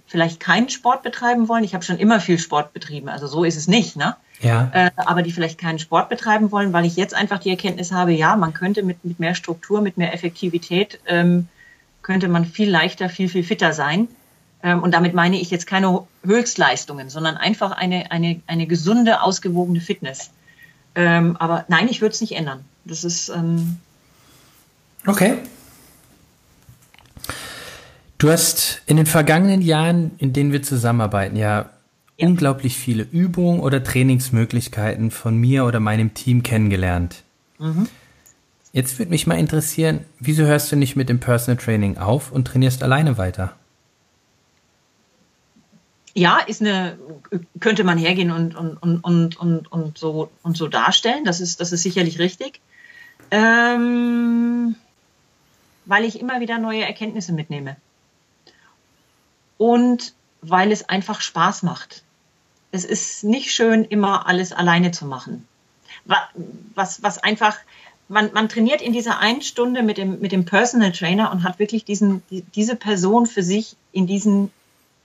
vielleicht 0.07 0.39
keinen 0.39 0.69
Sport 0.69 1.01
betreiben 1.01 1.47
wollen. 1.47 1.63
Ich 1.63 1.73
habe 1.73 1.83
schon 1.83 1.97
immer 1.97 2.19
viel 2.19 2.37
Sport 2.37 2.73
betrieben, 2.73 3.09
also 3.09 3.25
so 3.25 3.43
ist 3.43 3.55
es 3.55 3.67
nicht, 3.67 3.95
ne? 3.95 4.15
Ja. 4.41 4.69
Äh, 4.73 4.91
aber 4.97 5.21
die 5.21 5.31
vielleicht 5.31 5.57
keinen 5.57 5.79
Sport 5.79 6.09
betreiben 6.09 6.51
wollen, 6.51 6.73
weil 6.73 6.85
ich 6.85 6.97
jetzt 6.97 7.13
einfach 7.13 7.39
die 7.39 7.49
Erkenntnis 7.49 7.91
habe, 7.91 8.11
ja, 8.11 8.35
man 8.35 8.53
könnte 8.53 8.83
mit, 8.83 9.03
mit 9.05 9.19
mehr 9.19 9.33
Struktur, 9.33 9.81
mit 9.81 9.97
mehr 9.97 10.13
Effektivität 10.13 10.99
ähm, 11.07 11.47
könnte 12.03 12.27
man 12.27 12.45
viel 12.45 12.69
leichter, 12.69 13.09
viel, 13.09 13.29
viel 13.29 13.43
fitter 13.43 13.73
sein. 13.73 14.07
Ähm, 14.61 14.83
und 14.83 14.93
damit 14.93 15.13
meine 15.13 15.39
ich 15.39 15.49
jetzt 15.49 15.65
keine 15.65 16.05
Höchstleistungen, 16.23 17.09
sondern 17.09 17.35
einfach 17.35 17.71
eine, 17.71 18.11
eine, 18.11 18.41
eine 18.45 18.67
gesunde, 18.67 19.21
ausgewogene 19.21 19.81
Fitness. 19.81 20.29
Ähm, 20.95 21.35
aber 21.37 21.65
nein, 21.67 21.87
ich 21.89 22.01
würde 22.01 22.13
es 22.13 22.21
nicht 22.21 22.33
ändern. 22.33 22.63
Das 22.85 23.03
ist. 23.03 23.29
Ähm 23.29 23.77
okay. 25.07 25.37
Du 28.19 28.29
hast 28.29 28.81
in 28.85 28.95
den 28.95 29.05
vergangenen 29.05 29.61
Jahren, 29.61 30.11
in 30.17 30.31
denen 30.31 30.53
wir 30.53 30.61
zusammenarbeiten, 30.61 31.35
ja, 31.35 31.69
ja, 32.17 32.27
unglaublich 32.27 32.77
viele 32.77 33.03
Übungen 33.03 33.59
oder 33.59 33.83
Trainingsmöglichkeiten 33.83 35.11
von 35.11 35.35
mir 35.37 35.65
oder 35.65 35.79
meinem 35.79 36.13
Team 36.13 36.43
kennengelernt. 36.43 37.23
Mhm. 37.59 37.87
Jetzt 38.73 38.97
würde 38.97 39.11
mich 39.11 39.27
mal 39.27 39.37
interessieren, 39.37 40.03
wieso 40.19 40.43
hörst 40.43 40.71
du 40.71 40.75
nicht 40.75 40.95
mit 40.95 41.07
dem 41.07 41.19
Personal 41.19 41.63
Training 41.63 41.99
auf 41.99 42.31
und 42.31 42.45
trainierst 42.45 42.81
alleine 42.81 43.19
weiter? 43.19 43.55
Ja, 46.15 46.39
ist 46.39 46.61
eine, 46.61 46.97
könnte 47.59 47.83
man 47.83 47.99
hergehen 47.99 48.31
und, 48.31 48.55
und, 48.55 48.77
und, 48.77 49.37
und, 49.37 49.71
und, 49.71 49.97
so, 49.97 50.31
und 50.41 50.57
so 50.57 50.67
darstellen. 50.67 51.23
Das 51.23 51.39
ist, 51.39 51.61
das 51.61 51.71
ist 51.71 51.83
sicherlich 51.83 52.17
richtig. 52.17 52.61
Ähm, 53.29 54.75
weil 55.85 56.03
ich 56.03 56.19
immer 56.19 56.39
wieder 56.39 56.57
neue 56.57 56.83
Erkenntnisse 56.83 57.31
mitnehme. 57.31 57.75
Und 59.57 60.13
weil 60.41 60.71
es 60.71 60.89
einfach 60.89 61.21
Spaß 61.21 61.61
macht. 61.61 62.03
Es 62.71 62.85
ist 62.85 63.23
nicht 63.23 63.51
schön, 63.51 63.85
immer 63.85 64.27
alles 64.27 64.51
alleine 64.51 64.91
zu 64.91 65.05
machen. 65.05 65.47
Was, 66.73 67.03
was 67.03 67.19
einfach, 67.19 67.57
man, 68.07 68.31
man 68.33 68.49
trainiert 68.49 68.81
in 68.81 68.93
dieser 68.93 69.19
einen 69.19 69.41
Stunde 69.41 69.83
mit 69.83 69.97
dem, 69.97 70.19
mit 70.19 70.31
dem 70.31 70.45
Personal 70.45 70.91
Trainer 70.91 71.31
und 71.31 71.43
hat 71.43 71.59
wirklich 71.59 71.85
diesen, 71.85 72.23
die, 72.29 72.41
diese 72.41 72.75
Person 72.75 73.25
für 73.25 73.43
sich 73.43 73.75
in, 73.91 74.07
diesen, 74.07 74.51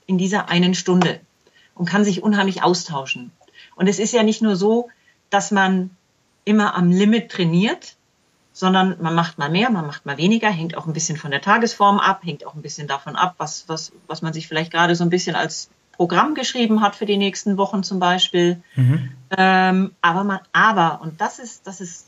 in 0.07 0.19
dieser 0.19 0.49
einen 0.49 0.75
Stunde 0.75 1.21
und 1.75 1.89
kann 1.89 2.05
sich 2.05 2.23
unheimlich 2.23 2.63
austauschen. 2.63 3.31
Und 3.77 3.87
es 3.87 3.99
ist 3.99 4.13
ja 4.13 4.23
nicht 4.23 4.43
nur 4.43 4.57
so, 4.57 4.89
dass 5.31 5.51
man 5.51 5.91
immer 6.45 6.75
am 6.75 6.91
Limit 6.91 7.31
trainiert, 7.31 7.97
sondern 8.53 8.97
man 9.01 9.15
macht 9.15 9.39
mal 9.39 9.51
mehr, 9.51 9.71
man 9.71 9.87
macht 9.87 10.05
mal 10.05 10.19
weniger, 10.19 10.51
hängt 10.51 10.77
auch 10.77 10.87
ein 10.87 10.93
bisschen 10.93 11.17
von 11.17 11.31
der 11.31 11.41
Tagesform 11.41 12.01
ab, 12.01 12.23
hängt 12.25 12.45
auch 12.45 12.55
ein 12.55 12.63
bisschen 12.63 12.89
davon 12.89 13.15
ab, 13.15 13.37
was, 13.39 13.69
was, 13.69 13.93
was 14.09 14.21
man 14.21 14.33
sich 14.33 14.49
vielleicht 14.49 14.73
gerade 14.73 14.97
so 14.97 15.05
ein 15.05 15.11
bisschen 15.11 15.37
als 15.37 15.71
Programm 15.93 16.35
geschrieben 16.35 16.81
hat 16.81 16.97
für 16.97 17.07
die 17.07 17.17
nächsten 17.17 17.57
Wochen 17.57 17.85
zum 17.85 18.01
Beispiel. 18.01 18.61
Mhm. 18.75 19.11
Ähm, 19.37 19.93
aber 20.01 20.25
man, 20.25 20.41
aber, 20.53 21.01
und 21.03 21.21
das 21.21 21.39
ist, 21.39 21.67
das 21.69 21.81
ist 21.81 22.08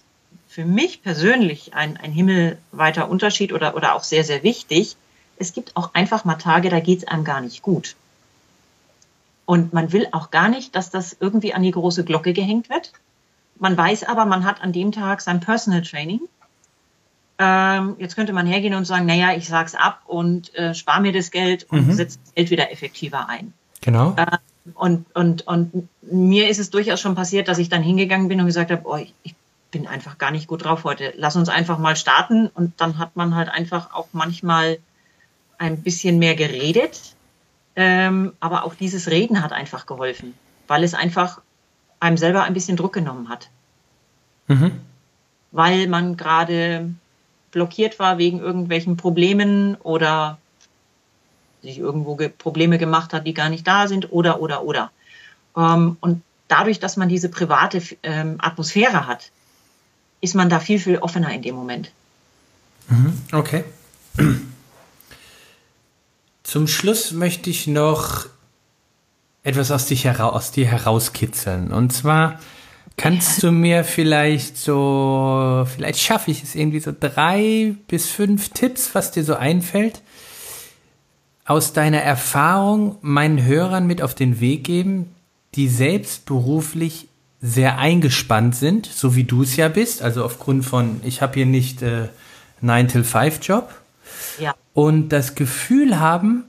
für 0.60 0.66
mich 0.66 1.02
persönlich 1.02 1.72
ein, 1.72 1.96
ein 1.96 2.12
himmelweiter 2.12 3.08
Unterschied 3.08 3.54
oder, 3.54 3.74
oder 3.76 3.94
auch 3.94 4.04
sehr, 4.04 4.24
sehr 4.24 4.42
wichtig. 4.42 4.96
Es 5.38 5.54
gibt 5.54 5.74
auch 5.74 5.94
einfach 5.94 6.26
mal 6.26 6.34
Tage, 6.34 6.68
da 6.68 6.80
geht 6.80 6.98
es 6.98 7.08
einem 7.08 7.24
gar 7.24 7.40
nicht 7.40 7.62
gut. 7.62 7.96
Und 9.46 9.72
man 9.72 9.90
will 9.92 10.06
auch 10.12 10.30
gar 10.30 10.50
nicht, 10.50 10.76
dass 10.76 10.90
das 10.90 11.16
irgendwie 11.18 11.54
an 11.54 11.62
die 11.62 11.70
große 11.70 12.04
Glocke 12.04 12.34
gehängt 12.34 12.68
wird. 12.68 12.92
Man 13.58 13.74
weiß 13.74 14.04
aber, 14.04 14.26
man 14.26 14.44
hat 14.44 14.60
an 14.60 14.74
dem 14.74 14.92
Tag 14.92 15.22
sein 15.22 15.40
Personal 15.40 15.80
Training. 15.80 16.20
Ähm, 17.38 17.96
jetzt 17.98 18.14
könnte 18.14 18.34
man 18.34 18.46
hergehen 18.46 18.74
und 18.74 18.84
sagen, 18.84 19.06
naja, 19.06 19.34
ich 19.34 19.48
sag's 19.48 19.74
ab 19.74 20.02
und 20.04 20.54
äh, 20.56 20.74
spare 20.74 21.00
mir 21.00 21.12
das 21.12 21.30
Geld 21.30 21.66
und 21.70 21.86
mhm. 21.86 21.92
setze 21.94 22.18
das 22.22 22.34
Geld 22.34 22.50
wieder 22.50 22.70
effektiver 22.70 23.30
ein. 23.30 23.54
Genau. 23.80 24.14
Äh, 24.18 24.36
und, 24.74 25.06
und, 25.16 25.46
und 25.46 25.88
mir 26.02 26.50
ist 26.50 26.58
es 26.58 26.68
durchaus 26.68 27.00
schon 27.00 27.14
passiert, 27.14 27.48
dass 27.48 27.56
ich 27.56 27.70
dann 27.70 27.82
hingegangen 27.82 28.28
bin 28.28 28.40
und 28.40 28.46
gesagt 28.46 28.70
habe, 28.70 28.82
oh, 28.84 28.96
ich, 28.96 29.14
ich 29.22 29.34
bin 29.70 29.86
einfach 29.86 30.18
gar 30.18 30.30
nicht 30.30 30.46
gut 30.46 30.64
drauf 30.64 30.84
heute. 30.84 31.12
Lass 31.16 31.36
uns 31.36 31.48
einfach 31.48 31.78
mal 31.78 31.96
starten 31.96 32.48
und 32.48 32.80
dann 32.80 32.98
hat 32.98 33.16
man 33.16 33.34
halt 33.34 33.48
einfach 33.48 33.92
auch 33.92 34.08
manchmal 34.12 34.78
ein 35.58 35.82
bisschen 35.82 36.18
mehr 36.18 36.34
geredet. 36.34 37.14
Ähm, 37.76 38.32
aber 38.40 38.64
auch 38.64 38.74
dieses 38.74 39.08
Reden 39.10 39.42
hat 39.42 39.52
einfach 39.52 39.86
geholfen, 39.86 40.34
weil 40.66 40.82
es 40.82 40.94
einfach 40.94 41.40
einem 42.00 42.16
selber 42.16 42.42
ein 42.42 42.54
bisschen 42.54 42.76
Druck 42.76 42.92
genommen 42.92 43.28
hat. 43.28 43.48
Mhm. 44.48 44.80
Weil 45.52 45.86
man 45.86 46.16
gerade 46.16 46.92
blockiert 47.52 47.98
war 47.98 48.18
wegen 48.18 48.40
irgendwelchen 48.40 48.96
Problemen 48.96 49.76
oder 49.76 50.38
sich 51.62 51.78
irgendwo 51.78 52.16
ge 52.16 52.28
Probleme 52.28 52.78
gemacht 52.78 53.12
hat, 53.12 53.26
die 53.26 53.34
gar 53.34 53.48
nicht 53.48 53.66
da 53.66 53.86
sind 53.86 54.12
oder, 54.12 54.40
oder, 54.40 54.64
oder. 54.64 54.90
Ähm, 55.56 55.96
und 56.00 56.22
dadurch, 56.48 56.80
dass 56.80 56.96
man 56.96 57.08
diese 57.08 57.28
private 57.28 57.82
ähm, 58.02 58.36
Atmosphäre 58.40 59.06
hat, 59.06 59.30
ist 60.20 60.34
man 60.34 60.48
da 60.48 60.60
viel, 60.60 60.78
viel 60.78 60.98
offener 60.98 61.32
in 61.32 61.42
dem 61.42 61.54
Moment. 61.54 61.90
Mhm, 62.88 63.20
okay. 63.32 63.64
Zum 66.42 66.66
Schluss 66.66 67.12
möchte 67.12 67.48
ich 67.50 67.66
noch 67.66 68.26
etwas 69.42 69.70
aus, 69.70 69.86
dich 69.86 70.04
hera 70.04 70.28
aus 70.28 70.50
dir 70.50 70.66
herauskitzeln. 70.66 71.72
Und 71.72 71.92
zwar 71.92 72.40
kannst 72.96 73.42
du 73.42 73.50
mir 73.50 73.84
vielleicht 73.84 74.58
so, 74.58 75.66
vielleicht 75.74 76.00
schaffe 76.00 76.30
ich 76.30 76.42
es 76.42 76.54
irgendwie 76.54 76.80
so 76.80 76.92
drei 76.98 77.74
bis 77.88 78.10
fünf 78.10 78.50
Tipps, 78.50 78.94
was 78.94 79.12
dir 79.12 79.24
so 79.24 79.34
einfällt, 79.36 80.02
aus 81.46 81.72
deiner 81.72 82.02
Erfahrung 82.02 82.98
meinen 83.00 83.44
Hörern 83.44 83.86
mit 83.86 84.02
auf 84.02 84.14
den 84.14 84.40
Weg 84.40 84.64
geben, 84.64 85.14
die 85.54 85.68
selbst 85.68 86.26
beruflich 86.26 87.08
sehr 87.42 87.78
eingespannt 87.78 88.54
sind, 88.54 88.86
so 88.86 89.16
wie 89.16 89.24
du 89.24 89.42
es 89.42 89.56
ja 89.56 89.68
bist. 89.68 90.02
Also 90.02 90.24
aufgrund 90.24 90.64
von, 90.64 91.00
ich 91.04 91.22
habe 91.22 91.34
hier 91.34 91.46
nicht 91.46 91.82
äh, 91.82 92.08
9-till-5-Job. 92.62 93.72
Ja. 94.38 94.54
Und 94.74 95.08
das 95.10 95.34
Gefühl 95.34 95.98
haben, 95.98 96.44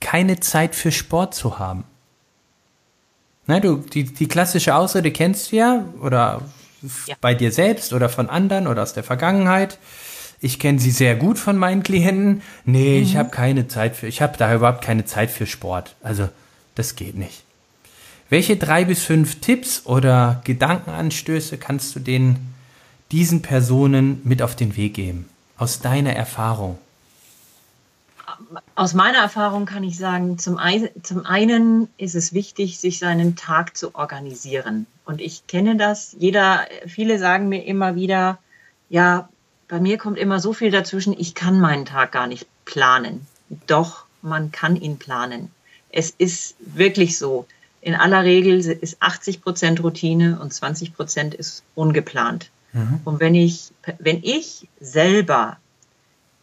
keine 0.00 0.40
Zeit 0.40 0.74
für 0.74 0.92
Sport 0.92 1.34
zu 1.34 1.58
haben. 1.58 1.84
Na, 3.46 3.60
du, 3.60 3.76
die, 3.76 4.04
die 4.04 4.26
klassische 4.26 4.74
Ausrede 4.74 5.12
kennst 5.12 5.52
du 5.52 5.56
ja, 5.56 5.84
oder 6.00 6.42
ja. 7.06 7.14
bei 7.20 7.34
dir 7.34 7.52
selbst 7.52 7.92
oder 7.92 8.08
von 8.08 8.28
anderen 8.28 8.66
oder 8.66 8.82
aus 8.82 8.92
der 8.92 9.04
Vergangenheit. 9.04 9.78
Ich 10.40 10.58
kenne 10.58 10.78
sie 10.78 10.90
sehr 10.90 11.16
gut 11.16 11.38
von 11.38 11.56
meinen 11.56 11.82
Klienten. 11.82 12.42
Nee, 12.64 12.98
mhm. 12.98 13.02
ich 13.02 13.16
habe 13.16 13.30
keine 13.30 13.68
Zeit 13.68 13.96
für, 13.96 14.06
ich 14.06 14.20
habe 14.20 14.36
da 14.36 14.54
überhaupt 14.54 14.82
keine 14.82 15.04
Zeit 15.04 15.30
für 15.30 15.46
Sport. 15.46 15.94
Also, 16.02 16.28
das 16.74 16.96
geht 16.96 17.16
nicht. 17.16 17.45
Welche 18.28 18.56
drei 18.56 18.84
bis 18.84 19.04
fünf 19.04 19.40
Tipps 19.40 19.86
oder 19.86 20.40
Gedankenanstöße 20.44 21.58
kannst 21.58 21.94
du 21.94 22.00
den, 22.00 22.38
diesen 23.12 23.42
Personen 23.42 24.20
mit 24.24 24.42
auf 24.42 24.56
den 24.56 24.76
Weg 24.76 24.94
geben? 24.94 25.28
Aus 25.58 25.80
deiner 25.80 26.12
Erfahrung? 26.12 26.78
aus 28.74 28.94
meiner 28.94 29.18
Erfahrung 29.18 29.66
kann 29.66 29.84
ich 29.84 29.96
sagen, 29.96 30.38
zum, 30.38 30.58
ein, 30.58 30.88
zum 31.02 31.24
einen 31.24 31.88
ist 31.96 32.14
es 32.14 32.32
wichtig, 32.32 32.78
sich 32.78 32.98
seinen 32.98 33.36
Tag 33.36 33.76
zu 33.76 33.94
organisieren. 33.94 34.86
Und 35.04 35.20
ich 35.20 35.46
kenne 35.46 35.76
das. 35.76 36.14
Jeder, 36.18 36.66
viele 36.86 37.18
sagen 37.18 37.48
mir 37.48 37.64
immer 37.64 37.94
wieder, 37.94 38.38
ja, 38.88 39.28
bei 39.68 39.80
mir 39.80 39.98
kommt 39.98 40.18
immer 40.18 40.40
so 40.40 40.52
viel 40.52 40.70
dazwischen, 40.70 41.18
ich 41.18 41.34
kann 41.34 41.60
meinen 41.60 41.86
Tag 41.86 42.12
gar 42.12 42.26
nicht 42.26 42.46
planen. 42.64 43.26
Doch, 43.66 44.04
man 44.22 44.52
kann 44.52 44.76
ihn 44.76 44.98
planen. 44.98 45.50
Es 45.90 46.10
ist 46.10 46.56
wirklich 46.58 47.16
so. 47.16 47.46
In 47.86 47.94
aller 47.94 48.24
Regel 48.24 48.58
ist 48.58 48.96
80 48.98 49.42
Prozent 49.42 49.80
Routine 49.80 50.40
und 50.40 50.52
20 50.52 50.92
Prozent 50.92 51.34
ist 51.34 51.62
ungeplant. 51.76 52.50
Mhm. 52.72 52.98
Und 53.04 53.20
wenn 53.20 53.36
ich, 53.36 53.70
wenn 54.00 54.24
ich 54.24 54.66
selber 54.80 55.58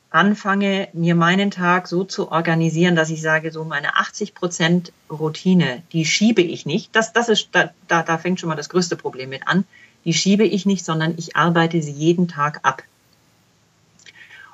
anfange, 0.10 0.88
mir 0.94 1.16
meinen 1.16 1.52
Tag 1.52 1.90
so 1.90 2.06
zu 2.06 2.32
organisieren, 2.32 2.96
dass 2.96 3.10
ich 3.10 3.22
sage, 3.22 3.52
so 3.52 3.66
meine 3.66 3.98
80 3.98 4.34
Prozent 4.34 4.94
Routine, 5.12 5.84
die 5.92 6.06
schiebe 6.06 6.42
ich 6.42 6.66
nicht. 6.66 6.96
Das, 6.96 7.12
das 7.12 7.28
ist, 7.28 7.50
da, 7.52 7.72
da, 7.90 8.04
da 8.04 8.18
fängt 8.18 8.40
schon 8.40 8.48
mal 8.48 8.56
das 8.56 8.70
größte 8.70 8.96
Problem 8.96 9.28
mit 9.28 9.46
an. 9.46 9.66
Die 10.06 10.14
schiebe 10.14 10.46
ich 10.46 10.66
nicht, 10.66 10.86
sondern 10.86 11.14
ich 11.18 11.36
arbeite 11.36 11.82
sie 11.82 11.92
jeden 11.92 12.30
Tag 12.30 12.62
ab. 12.64 12.84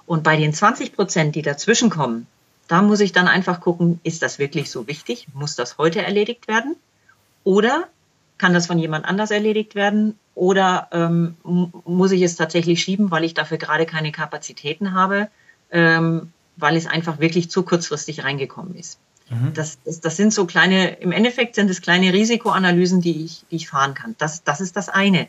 Und 0.08 0.24
bei 0.24 0.38
den 0.38 0.54
20 0.54 0.94
Prozent, 0.94 1.36
die 1.36 1.44
dazwischen 1.44 1.92
kommen, 1.92 2.26
da 2.70 2.82
muss 2.82 3.02
ich 3.02 3.12
dann 3.12 3.28
einfach 3.28 3.60
gucken, 3.60 4.00
ist 4.04 4.22
das 4.22 4.40
wirklich 4.40 4.72
so 4.72 4.88
wichtig? 4.88 5.28
Muss 5.34 5.58
das 5.58 5.78
heute 5.78 6.02
erledigt 6.02 6.48
werden? 6.48 6.78
Oder 7.44 7.90
kann 8.38 8.54
das 8.54 8.68
von 8.68 8.80
jemand 8.80 9.04
anders 9.04 9.32
erledigt 9.32 9.76
werden? 9.76 10.18
Oder 10.36 10.88
ähm, 10.94 11.36
muss 11.44 12.14
ich 12.14 12.22
es 12.22 12.38
tatsächlich 12.38 12.82
schieben, 12.82 13.12
weil 13.12 13.26
ich 13.26 13.34
dafür 13.34 13.58
gerade 13.58 13.86
keine 13.86 14.14
Kapazitäten 14.14 14.94
habe? 14.94 15.28
ähm, 15.72 16.32
weil 16.58 16.76
es 16.76 16.88
einfach 16.88 17.20
wirklich 17.20 17.50
zu 17.50 17.64
kurzfristig 17.64 18.24
reingekommen 18.24 18.76
ist. 18.76 19.00
Mhm. 19.30 19.54
Das, 19.54 19.80
das, 19.86 20.02
das, 20.02 20.18
sind 20.18 20.34
so 20.34 20.46
kleine, 20.46 20.96
im 21.00 21.12
Endeffekt 21.12 21.56
sind 21.56 21.70
es 21.70 21.82
kleine 21.82 22.14
Risikoanalysen, 22.14 23.02
die 23.02 23.24
ich, 23.24 23.46
die 23.52 23.58
ich 23.58 23.70
fahren 23.70 23.94
kann. 23.94 24.16
Das, 24.18 24.44
das 24.44 24.60
ist 24.60 24.76
das 24.76 24.90
eine. 24.90 25.28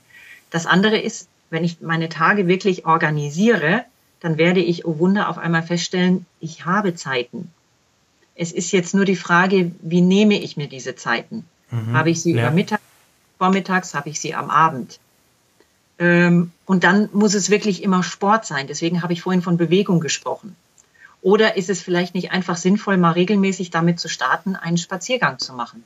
Das 0.51 0.67
andere 0.67 0.99
ist, 0.99 1.29
wenn 1.51 1.65
ich 1.65 1.81
meine 1.81 2.09
Tage 2.09 2.47
wirklich 2.47 2.87
organisiere, 2.87 3.85
dann 4.21 4.39
werde 4.39 4.61
ich, 4.61 4.85
oh 4.85 4.99
Wunder, 4.99 5.29
auf 5.29 5.39
einmal 5.39 5.63
feststellen, 5.63 6.27
ich 6.41 6.65
habe 6.65 6.95
Zeiten. 6.95 7.53
Es 8.35 8.53
ist 8.53 8.73
jetzt 8.73 8.95
nur 8.95 9.05
die 9.05 9.17
Frage, 9.17 9.73
wie 9.81 10.01
nehme 10.01 10.39
ich 10.41 10.57
mir 10.57 10.69
diese 10.69 10.95
Zeiten? 10.95 11.45
Mhm. 11.71 11.93
Habe 11.93 12.11
ich 12.11 12.23
sie 12.23 12.35
ja. 12.35 12.43
über 12.43 12.51
Mittag, 12.51 12.81
vormittags, 13.39 13.95
habe 13.95 14.11
ich 14.11 14.21
sie 14.21 14.35
am 14.35 14.51
Abend? 14.51 15.01
Ähm, 15.99 16.53
und 16.67 16.85
dann 16.85 17.09
muss 17.13 17.35
es 17.35 17.51
wirklich 17.51 17.83
immer 17.83 18.03
Sport 18.03 18.47
sein. 18.47 18.67
Deswegen 18.67 19.03
habe 19.03 19.13
ich 19.13 19.23
vorhin 19.23 19.43
von 19.43 19.57
Bewegung 19.57 20.01
gesprochen. 20.01 20.57
Oder 21.23 21.57
ist 21.57 21.69
es 21.69 21.83
vielleicht 21.83 22.15
nicht 22.15 22.33
einfach 22.33 22.57
sinnvoll, 22.57 22.97
mal 22.97 23.13
regelmäßig 23.13 23.71
damit 23.71 24.01
zu 24.01 24.09
starten, 24.09 24.57
einen 24.57 24.79
Spaziergang 24.79 25.39
zu 25.39 25.53
machen? 25.53 25.85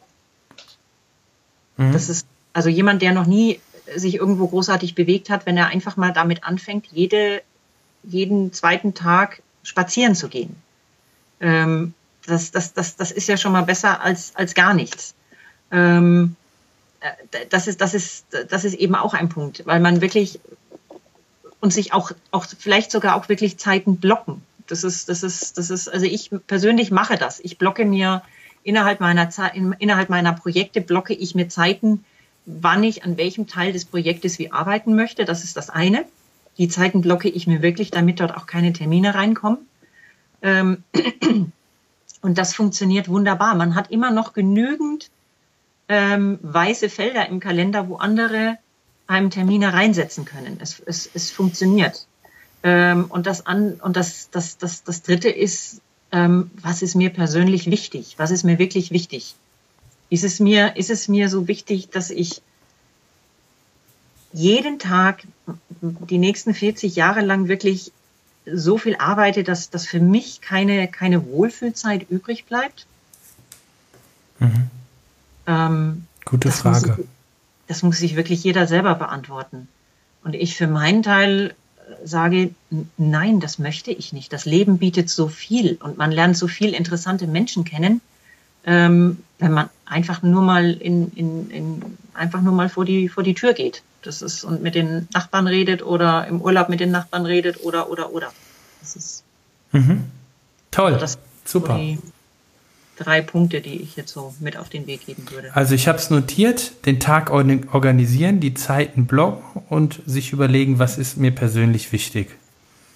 Mhm. 1.77 1.93
Das 1.93 2.09
ist 2.09 2.27
also 2.53 2.69
jemand, 2.69 3.03
der 3.03 3.13
noch 3.13 3.27
nie 3.27 3.61
sich 3.95 4.15
irgendwo 4.15 4.47
großartig 4.47 4.95
bewegt 4.95 5.31
hat, 5.31 5.47
wenn 5.47 5.57
er 5.57 5.67
einfach 5.67 5.97
mal 5.97 6.13
damit 6.13 6.45
anfängt, 6.45 6.87
jede, 6.87 7.43
jeden 8.07 8.53
zweiten 8.53 8.95
Tag 8.95 9.43
spazieren 9.63 10.15
zu 10.15 10.29
gehen. 10.29 10.57
Ähm, 11.41 11.95
das, 12.27 12.51
das, 12.51 12.73
das, 12.73 12.97
das 12.97 13.11
ist 13.11 13.29
ja 13.29 13.37
schon 13.37 13.53
mal 13.53 13.63
besser 13.63 14.01
als, 14.01 14.35
als 14.35 14.55
gar 14.55 14.75
nichts. 14.75 15.15
Ähm, 15.71 16.37
äh, 17.01 17.47
das 17.51 17.67
ist, 17.67 17.81
das 17.81 17.95
ist, 17.95 18.27
das 18.49 18.65
ist 18.65 18.75
eben 18.75 18.95
auch 18.95 19.15
ein 19.15 19.29
Punkt, 19.29 19.67
weil 19.67 19.81
man 19.81 20.01
wirklich 20.01 20.41
und 21.61 21.73
sich 21.73 21.95
auch, 21.95 22.13
auch 22.31 22.45
vielleicht 22.59 22.91
sogar 22.91 23.17
auch 23.17 23.31
wirklich 23.31 23.57
Zeiten 23.57 23.97
blocken. 23.97 24.43
Das 24.67 24.85
ist, 24.85 25.09
das 25.09 25.23
ist, 25.23 25.57
das 25.57 25.71
ist, 25.71 25.89
also 25.89 26.05
ich 26.05 26.31
persönlich 26.47 26.91
mache 26.91 27.17
das. 27.17 27.41
Ich 27.41 27.57
blocke 27.57 27.87
mir 27.87 28.23
innerhalb 28.63 29.01
meiner 29.01 29.31
innerhalb 29.79 30.11
meiner 30.11 30.33
Projekte 30.35 30.81
blocke 30.81 31.15
ich 31.15 31.35
mir 31.35 31.49
Zeiten, 31.49 32.05
wann 32.45 32.83
ich 32.83 33.05
an 33.05 33.17
welchem 33.17 33.47
Teil 33.47 33.73
des 33.73 33.87
Projektes 33.87 34.39
wie 34.39 34.53
arbeiten 34.53 34.95
möchte. 34.95 35.25
Das 35.25 35.43
ist 35.43 35.57
das 35.57 35.71
eine. 35.71 36.05
Die 36.59 36.69
Zeiten 36.69 37.01
blocke 37.01 37.29
ich 37.29 37.47
mir 37.47 37.63
wirklich, 37.63 37.91
damit 37.91 38.21
dort 38.21 38.37
auch 38.37 38.47
keine 38.47 38.73
Termine 38.73 39.15
reinkommen. 39.15 39.59
Ähm, 40.43 40.85
und 42.23 42.39
das 42.39 42.55
funktioniert 42.55 43.09
wunderbar. 43.09 43.55
Man 43.55 43.75
hat 43.75 43.91
immer 43.91 44.11
noch 44.11 44.33
genügend 44.33 45.11
ähm, 45.89 46.39
weiße 46.43 46.89
Felder 46.89 47.29
im 47.29 47.41
Kalender, 47.41 47.89
wo 47.89 47.97
andere 47.97 48.59
einem 49.07 49.31
Termine 49.31 49.73
reinsetzen 49.73 50.25
können. 50.25 50.59
Es, 50.61 50.81
es, 50.81 51.11
es 51.13 51.31
funktioniert. 51.31 52.07
Ähm, 52.63 53.07
und 53.09 53.27
das, 53.27 53.47
an, 53.47 53.75
und 53.75 53.97
das, 53.97 54.31
das, 54.31 54.57
das, 54.57 54.85
das 54.85 55.03
Dritte 55.03 55.29
ist, 55.29 55.81
ähm, 56.13 56.51
was 56.63 56.81
ist 56.81 56.95
mir 56.95 57.11
persönlich 57.11 57.71
wichtig? 57.71 58.15
Was 58.17 58.31
ist 58.31 58.45
mir 58.45 58.59
wirklich 58.59 58.91
wichtig? 58.91 59.35
Ist 60.09 60.25
es 60.25 60.41
mir, 60.41 60.77
ist 60.77 60.91
es 60.91 61.09
mir 61.09 61.29
so 61.29 61.49
wichtig, 61.49 61.91
dass 61.91 62.11
ich 62.11 62.41
jeden 64.33 64.79
Tag 64.79 65.25
die 65.91 66.19
nächsten 66.19 66.55
40 66.55 66.97
Jahre 66.97 67.21
lang 67.21 67.49
wirklich 67.49 67.93
so 68.47 68.79
viel 68.79 68.97
arbeite, 68.97 69.43
dass, 69.43 69.71
dass 69.71 69.87
für 69.87 70.01
mich 70.01 70.41
keine, 70.41 70.89
keine 70.89 71.27
Wohlfühlzeit 71.27 72.11
übrig 72.11 72.45
bleibt? 72.47 72.87
Mhm. 74.39 74.71
Ähm, 75.47 76.07
Gute 76.25 76.49
das 76.49 76.61
Frage. 76.61 76.95
Muss, 76.97 77.07
das 77.69 77.83
muss 77.83 77.99
sich 77.99 78.17
wirklich 78.17 78.45
jeder 78.45 78.67
selber 78.67 78.95
beantworten. 78.95 79.69
Und 80.23 80.35
ich 80.35 80.57
für 80.57 80.67
meinen 80.67 81.03
Teil 81.03 81.55
äh, 81.77 82.07
sage, 82.07 82.55
nein, 82.97 83.41
das 83.41 83.59
möchte 83.59 83.91
ich 83.91 84.13
nicht. 84.13 84.33
Das 84.33 84.45
Leben 84.45 84.79
bietet 84.79 85.11
so 85.11 85.29
viel 85.29 85.77
und 85.83 85.99
man 85.99 86.11
lernt 86.13 86.37
so 86.37 86.49
viel 86.49 86.75
interessante 86.75 87.27
Menschen 87.27 87.65
kennen, 87.65 88.01
ähm, 88.67 89.19
wenn 89.39 89.53
man 89.53 89.69
einfach 89.85 90.23
nur 90.23 90.43
mal 90.43 90.73
in, 90.73 91.13
in, 91.13 91.51
in 91.51 91.83
einfach 92.15 92.41
nur 92.41 92.55
mal 92.55 92.69
vor 92.69 92.85
die 92.85 93.09
vor 93.09 93.23
die 93.23 93.35
Tür 93.35 93.53
geht. 93.53 93.83
Das 94.05 94.23
ist 94.23 94.45
und 94.45 94.63
mit 94.63 94.75
den 94.75 95.09
Nachbarn 95.13 95.47
redet 95.47 95.83
oder 95.83 96.27
im 96.27 96.41
Urlaub 96.41 96.69
mit 96.69 96.81
den 96.81 96.91
Nachbarn 96.91 97.27
redet 97.27 97.65
oder 97.65 97.91
oder 97.91 98.13
oder. 98.13 98.33
Das 98.81 98.97
ist 98.97 99.25
mhm. 99.73 100.05
toll. 100.71 100.95
Also 100.95 101.19
Super. 101.45 101.79
Die, 101.79 101.99
drei 102.97 103.21
Punkte, 103.23 103.61
die 103.61 103.81
ich 103.81 103.97
jetzt 103.97 104.13
so 104.13 104.35
mit 104.41 104.57
auf 104.57 104.69
den 104.69 104.87
Weg 104.87 105.07
geben 105.07 105.27
würde. 105.31 105.55
Also 105.55 105.75
ich 105.75 105.89
habe 105.89 105.99
es 105.99 106.11
notiert, 106.11 106.87
den 106.87 107.01
Tag 107.01 107.31
organisieren, 107.31 108.41
die 108.41 108.55
Zeiten 108.55 109.07
blocken 109.07 109.63
und 109.69 110.01
sich 110.07 110.33
überlegen, 110.33 110.79
was 110.79 110.99
ist 110.99 111.17
mir 111.17 111.33
persönlich 111.33 111.93
wichtig. 111.93 112.31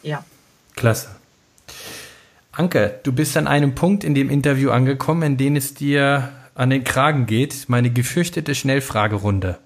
Ja. 0.03 0.25
Klasse. 0.77 1.09
Anke, 2.53 3.01
du 3.03 3.13
bist 3.13 3.37
an 3.37 3.47
einem 3.47 3.75
Punkt 3.75 4.05
in 4.05 4.15
dem 4.15 4.31
Interview 4.31 4.71
angekommen, 4.71 5.23
in 5.23 5.37
dem 5.37 5.57
es 5.57 5.75
dir 5.75 6.33
an 6.55 6.71
den 6.71 6.85
Kragen 6.85 7.27
geht, 7.27 7.69
meine 7.69 7.91
gefürchtete 7.91 8.55
Schnellfragerunde. 8.55 9.59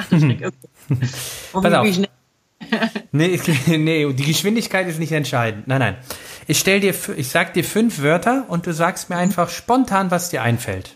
Ach, 0.00 0.06
das 0.08 0.22
okay. 0.22 0.50
Pass 1.52 1.74
auf. 1.74 1.86
nee, 3.12 3.40
nee, 3.66 4.12
die 4.12 4.24
Geschwindigkeit 4.24 4.86
ist 4.88 4.98
nicht 4.98 5.12
entscheidend. 5.12 5.66
Nein, 5.68 5.80
nein. 5.80 5.96
Ich 6.46 6.58
stell 6.58 6.80
dir, 6.80 6.94
ich 7.16 7.28
sag 7.28 7.54
dir 7.54 7.64
fünf 7.64 8.00
Wörter 8.00 8.44
und 8.48 8.66
du 8.66 8.72
sagst 8.72 9.10
mir 9.10 9.16
einfach 9.16 9.50
spontan, 9.50 10.10
was 10.10 10.30
dir 10.30 10.42
einfällt. 10.42 10.94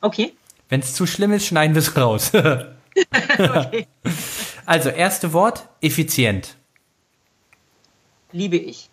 Okay. 0.00 0.32
Wenn 0.68 0.80
es 0.80 0.94
zu 0.94 1.06
schlimm 1.06 1.32
ist, 1.32 1.46
schneiden 1.46 1.74
wir 1.74 1.80
es 1.80 1.96
raus. 1.96 2.32
okay. 2.34 3.86
Also, 4.64 4.90
erste 4.90 5.32
Wort, 5.32 5.68
effizient. 5.80 6.56
Liebe 8.32 8.56
ich. 8.56 8.88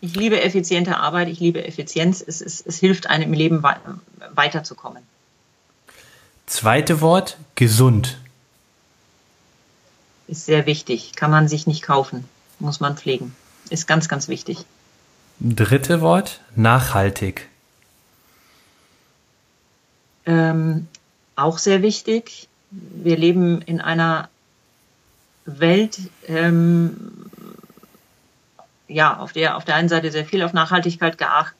Ich 0.00 0.14
liebe 0.14 0.40
effiziente 0.40 0.96
Arbeit, 0.96 1.28
ich 1.28 1.40
liebe 1.40 1.64
Effizienz. 1.64 2.22
Es, 2.26 2.40
es, 2.40 2.64
es 2.64 2.78
hilft 2.78 3.08
einem 3.08 3.24
im 3.24 3.32
Leben 3.32 3.62
weiterzukommen. 4.34 5.02
Zweite 6.46 7.00
Wort, 7.00 7.36
gesund. 7.56 8.18
Ist 10.28 10.46
sehr 10.46 10.66
wichtig. 10.66 11.14
Kann 11.16 11.30
man 11.30 11.48
sich 11.48 11.66
nicht 11.66 11.82
kaufen. 11.82 12.24
Muss 12.60 12.80
man 12.80 12.96
pflegen. 12.96 13.34
Ist 13.70 13.86
ganz, 13.86 14.08
ganz 14.08 14.28
wichtig. 14.28 14.64
Dritte 15.40 16.00
Wort, 16.00 16.40
nachhaltig. 16.56 17.48
Ähm, 20.26 20.88
auch 21.36 21.58
sehr 21.58 21.82
wichtig. 21.82 22.48
Wir 22.70 23.16
leben 23.16 23.62
in 23.62 23.80
einer 23.80 24.28
Welt, 25.46 25.98
ähm, 26.26 27.30
ja, 28.88 29.16
auf 29.18 29.32
der 29.32 29.56
auf 29.56 29.64
der 29.64 29.76
einen 29.76 29.88
Seite 29.88 30.10
sehr 30.10 30.26
viel 30.26 30.42
auf 30.42 30.52
Nachhaltigkeit 30.52 31.16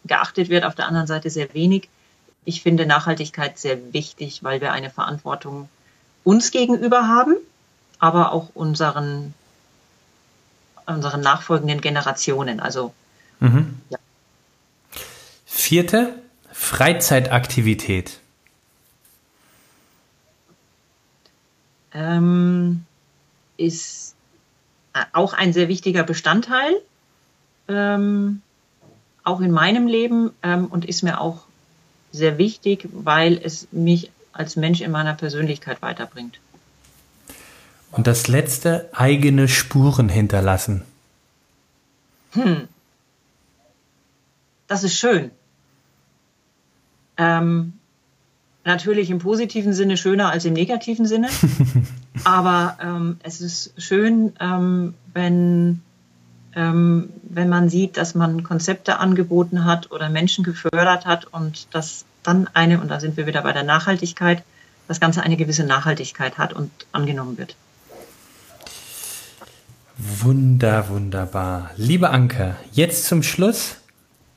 geachtet 0.07 0.49
wird, 0.49 0.65
auf 0.65 0.75
der 0.75 0.87
anderen 0.87 1.07
Seite 1.07 1.31
sehr 1.31 1.55
wenig. 1.55 1.89
Ich 2.45 2.63
finde 2.63 2.85
Nachhaltigkeit 2.85 3.59
sehr 3.59 3.93
wichtig, 3.93 4.43
weil 4.43 4.61
wir 4.61 4.73
eine 4.73 4.91
Verantwortung 4.91 5.69
uns 6.25 6.51
gegenüber 6.51 7.09
haben, 7.09 7.37
aber 7.99 8.33
auch 8.33 8.51
unseren, 8.55 9.35
unseren 10.87 11.21
nachfolgenden 11.21 11.81
Generationen. 11.81 12.61
Also 12.61 12.93
Mhm. 13.41 13.79
Ja. 13.91 13.99
Vierte, 15.45 16.15
Freizeitaktivität. 16.53 18.19
Ähm, 21.93 22.85
ist 23.57 24.15
auch 25.13 25.33
ein 25.33 25.53
sehr 25.53 25.69
wichtiger 25.69 26.03
Bestandteil. 26.03 26.75
Ähm, 27.69 28.43
auch 29.25 29.41
in 29.41 29.51
meinem 29.51 29.87
Leben 29.87 30.31
ähm, 30.43 30.67
und 30.67 30.85
ist 30.85 31.03
mir 31.03 31.21
auch 31.21 31.45
sehr 32.13 32.39
wichtig, 32.39 32.89
weil 32.93 33.39
es 33.43 33.69
mich 33.73 34.11
als 34.33 34.57
Mensch 34.57 34.81
in 34.81 34.91
meiner 34.91 35.15
Persönlichkeit 35.15 35.83
weiterbringt. 35.83 36.41
Und 37.91 38.07
das 38.07 38.29
letzte, 38.29 38.89
eigene 38.93 39.49
Spuren 39.49 40.09
hinterlassen. 40.09 40.83
Hm. 42.33 42.69
Das 44.67 44.85
ist 44.85 44.99
schön. 44.99 45.31
Ähm, 47.17 47.73
natürlich 48.65 49.11
im 49.11 49.19
positiven 49.19 49.73
Sinne 49.73 49.97
schöner 49.97 50.31
als 50.31 50.45
im 50.45 50.53
negativen 50.53 51.07
Sinne. 51.07 51.29
Aber 52.25 52.77
ähm, 52.83 53.19
es 53.23 53.41
ist 53.41 53.73
schön, 53.79 54.35
ähm, 54.41 54.95
wenn, 55.15 55.81
ähm, 56.55 57.09
wenn 57.23 57.49
man 57.49 57.71
sieht, 57.71 57.97
dass 57.97 58.15
man 58.15 58.43
Konzepte 58.43 58.99
angeboten 58.99 59.65
hat 59.65 59.91
oder 59.91 60.11
Menschen 60.11 60.45
gefördert 60.45 61.07
hat 61.07 61.25
und 61.27 61.75
dass 61.75 62.05
dann 62.23 62.49
eine, 62.53 62.81
und 62.81 62.89
da 62.89 63.01
sind 63.01 63.17
wir 63.17 63.27
wieder 63.27 63.43
bei 63.43 63.53
der 63.53 63.63
Nachhaltigkeit, 63.63 64.43
das 64.87 65.01
Ganze 65.01 65.23
eine 65.23 65.37
gewisse 65.37 65.65
Nachhaltigkeit 65.65 66.39
hat 66.39 66.53
und 66.53 66.71
angenommen 66.93 67.39
wird. 67.39 67.57
Wunder, 69.99 70.89
wunderbar. 70.91 71.73
Liebe 71.77 72.11
Anke, 72.11 72.55
jetzt 72.71 73.07
zum 73.07 73.25
Schluss, 73.25 73.79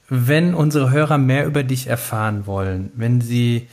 wenn 0.10 0.56
unsere 0.56 0.90
Hörer 0.90 1.20
mehr 1.20 1.46
über 1.46 1.62
dich 1.62 1.86
erfahren 1.86 2.48
wollen, 2.48 2.92
wenn 2.96 3.22
sie 3.22 3.68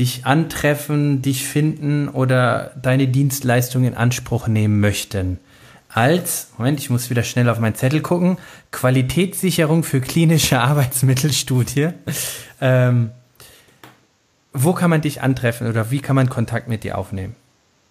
dich 0.00 0.26
antreffen, 0.26 1.22
dich 1.22 1.46
finden 1.46 2.08
oder 2.08 2.72
deine 2.82 3.06
Dienstleistung 3.06 3.84
in 3.84 3.94
Anspruch 3.94 4.48
nehmen 4.48 4.80
möchten, 4.80 5.38
als, 5.88 6.48
Moment, 6.58 6.80
ich 6.80 6.90
muss 6.90 7.08
wieder 7.08 7.22
schnell 7.22 7.48
auf 7.48 7.60
meinen 7.60 7.76
Zettel 7.76 8.00
gucken, 8.00 8.38
Qualitätssicherung 8.72 9.84
für 9.84 10.00
klinische 10.00 10.60
Arbeitsmittelstudie. 10.60 11.90
Ähm, 12.60 13.10
wo 14.52 14.72
kann 14.72 14.90
man 14.90 15.02
dich 15.02 15.22
antreffen 15.22 15.68
oder 15.68 15.92
wie 15.92 16.00
kann 16.00 16.16
man 16.16 16.28
Kontakt 16.28 16.66
mit 16.66 16.82
dir 16.82 16.98
aufnehmen? 16.98 17.36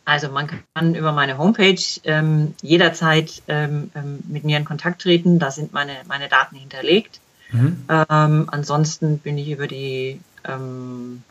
Also 0.06 0.30
man 0.30 0.50
kann 0.74 0.96
über 0.96 1.12
meine 1.12 1.38
Homepage 1.38 1.82
ähm, 2.04 2.54
jederzeit 2.62 3.44
ähm, 3.48 3.92
ähm, 3.96 4.20
mit 4.28 4.44
mir 4.44 4.58
in 4.58 4.66
Kontakt 4.66 5.02
treten. 5.02 5.40
Da 5.40 5.52
sind 5.52 5.74
meine, 5.74 5.94
meine 6.08 6.28
Daten 6.28 6.56
hinterlegt. 6.56 7.20
Mhm. 7.52 7.86
Ähm, 7.88 8.50
ansonsten 8.52 9.20
bin 9.20 9.38
ich 9.38 9.50
über 9.50 9.68
die 9.68 10.20
ähm, 10.44 11.24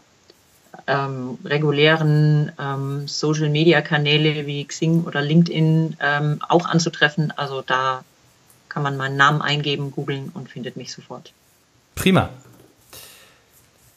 ähm, 0.87 1.39
regulären 1.45 2.53
Social-Media-Kanäle 3.07 4.47
wie 4.47 4.65
Xing 4.65 5.05
oder 5.05 5.21
LinkedIn 5.21 5.97
auch 6.49 6.65
anzutreffen. 6.65 7.33
Also 7.37 7.63
da 7.63 8.05
kann 8.69 8.83
man 8.83 8.97
meinen 8.97 9.17
Namen 9.17 9.43
eingeben, 9.43 9.91
googeln 9.91 10.31
und 10.33 10.49
findet 10.49 10.77
mich 10.77 10.93
sofort. 10.93 11.33
Prima. 11.97 12.31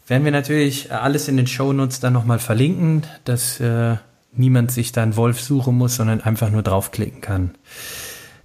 Werden 0.08 0.26
wir 0.26 0.32
natürlich 0.32 0.92
alles 0.92 1.28
in 1.30 1.38
den 1.38 1.48
Shownotes 1.48 2.02
dann 2.02 2.12
nochmal 2.12 2.40
verlinken, 2.40 3.04
dass 3.24 3.60
äh, 3.62 3.96
niemand 4.36 4.72
sich 4.72 4.92
dann 4.92 5.16
Wolf 5.16 5.42
suchen 5.42 5.76
muss, 5.76 5.96
sondern 5.96 6.22
einfach 6.22 6.50
nur 6.50 6.64
draufklicken 6.64 7.22
kann. 7.22 7.56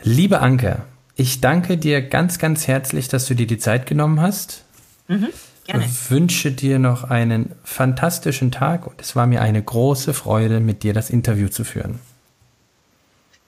Liebe 0.03 0.41
Anke, 0.41 0.83
ich 1.17 1.41
danke 1.41 1.77
dir 1.77 2.01
ganz, 2.01 2.39
ganz 2.39 2.69
herzlich, 2.69 3.09
dass 3.09 3.27
du 3.27 3.35
dir 3.35 3.47
die 3.47 3.59
Zeit 3.59 3.87
genommen 3.87 4.21
hast. 4.21 4.65
Mhm, 5.09 5.29
gerne. 5.67 5.85
Ich 5.85 6.11
wünsche 6.11 6.53
dir 6.53 6.79
noch 6.79 7.05
einen 7.05 7.53
fantastischen 7.65 8.53
Tag 8.53 8.87
und 8.87 9.01
es 9.01 9.17
war 9.17 9.27
mir 9.27 9.43
eine 9.43 9.63
große 9.63 10.15
Freude, 10.15 10.61
mit 10.61 10.83
dir 10.83 10.95
das 10.95 11.11
Interview 11.11 11.49
zu 11.49 11.65
führen. 11.65 11.99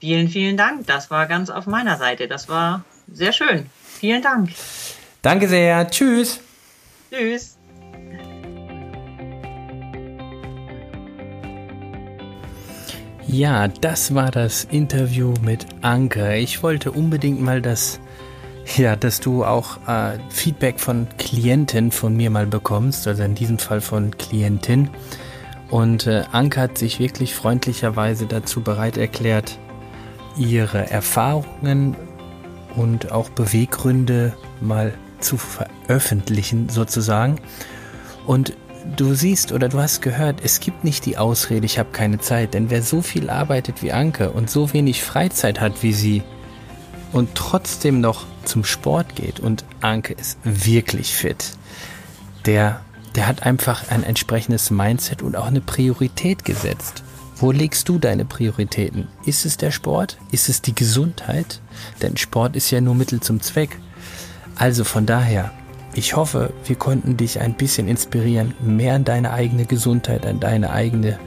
Vielen, 0.00 0.28
vielen 0.28 0.56
Dank. 0.56 0.86
Das 0.86 1.10
war 1.10 1.26
ganz 1.26 1.50
auf 1.50 1.66
meiner 1.66 1.98
Seite. 1.98 2.26
Das 2.26 2.48
war 2.48 2.84
sehr 3.12 3.32
schön. 3.32 3.66
Vielen 3.84 4.22
Dank. 4.22 4.50
Danke 5.22 5.46
sehr. 5.46 5.88
Tschüss. 5.90 6.40
Tschüss. 7.10 7.59
Ja, 13.32 13.68
das 13.68 14.12
war 14.12 14.32
das 14.32 14.64
Interview 14.64 15.34
mit 15.40 15.64
Anke. 15.82 16.36
Ich 16.38 16.64
wollte 16.64 16.90
unbedingt 16.90 17.40
mal 17.40 17.62
das, 17.62 18.00
ja, 18.76 18.96
dass 18.96 19.20
du 19.20 19.44
auch 19.44 19.76
äh, 19.86 20.18
Feedback 20.30 20.80
von 20.80 21.06
Klienten 21.16 21.92
von 21.92 22.16
mir 22.16 22.28
mal 22.30 22.48
bekommst, 22.48 23.06
also 23.06 23.22
in 23.22 23.36
diesem 23.36 23.60
Fall 23.60 23.80
von 23.80 24.18
Klientin. 24.18 24.90
Und 25.70 26.08
äh, 26.08 26.24
Anke 26.32 26.60
hat 26.60 26.76
sich 26.76 26.98
wirklich 26.98 27.36
freundlicherweise 27.36 28.26
dazu 28.26 28.62
bereit 28.62 28.96
erklärt, 28.96 29.60
ihre 30.36 30.90
Erfahrungen 30.90 31.94
und 32.74 33.12
auch 33.12 33.28
Beweggründe 33.28 34.34
mal 34.60 34.92
zu 35.20 35.36
veröffentlichen 35.36 36.68
sozusagen. 36.68 37.36
Und 38.26 38.54
du 38.96 39.14
siehst 39.14 39.52
oder 39.52 39.68
du 39.68 39.78
hast 39.78 40.02
gehört, 40.02 40.40
es 40.42 40.60
gibt 40.60 40.84
nicht 40.84 41.06
die 41.06 41.18
Ausrede, 41.18 41.66
ich 41.66 41.78
habe 41.78 41.90
keine 41.92 42.18
Zeit. 42.18 42.54
Denn 42.54 42.70
wer 42.70 42.82
so 42.82 43.02
viel 43.02 43.30
arbeitet 43.30 43.82
wie 43.82 43.92
Anke 43.92 44.30
und 44.30 44.50
so 44.50 44.72
wenig 44.72 45.02
Freizeit 45.02 45.60
hat 45.60 45.82
wie 45.82 45.92
sie 45.92 46.22
und 47.12 47.34
trotzdem 47.34 48.00
noch 48.00 48.26
zum 48.44 48.64
Sport 48.64 49.16
geht 49.16 49.40
und 49.40 49.64
Anke 49.80 50.14
ist 50.14 50.38
wirklich 50.44 51.14
fit, 51.14 51.52
der, 52.46 52.80
der 53.14 53.26
hat 53.26 53.44
einfach 53.44 53.90
ein 53.90 54.04
entsprechendes 54.04 54.70
Mindset 54.70 55.22
und 55.22 55.36
auch 55.36 55.46
eine 55.46 55.60
Priorität 55.60 56.44
gesetzt. 56.44 57.02
Wo 57.36 57.52
legst 57.52 57.88
du 57.88 57.98
deine 57.98 58.26
Prioritäten? 58.26 59.08
Ist 59.24 59.46
es 59.46 59.56
der 59.56 59.70
Sport? 59.70 60.18
Ist 60.30 60.50
es 60.50 60.60
die 60.60 60.74
Gesundheit? 60.74 61.60
Denn 62.02 62.18
Sport 62.18 62.54
ist 62.54 62.70
ja 62.70 62.82
nur 62.82 62.94
Mittel 62.94 63.20
zum 63.20 63.40
Zweck. 63.40 63.78
Also 64.56 64.84
von 64.84 65.06
daher, 65.06 65.50
ich 65.94 66.14
hoffe, 66.16 66.52
wir 66.64 66.76
konnten 66.76 67.16
dich 67.16 67.40
ein 67.40 67.54
bisschen 67.54 67.88
inspirieren, 67.88 68.54
mehr 68.60 68.94
an 68.94 69.04
deine 69.04 69.32
eigene 69.32 69.64
Gesundheit, 69.64 70.24
an 70.26 70.40
deine 70.40 70.70
eigene 70.70 71.18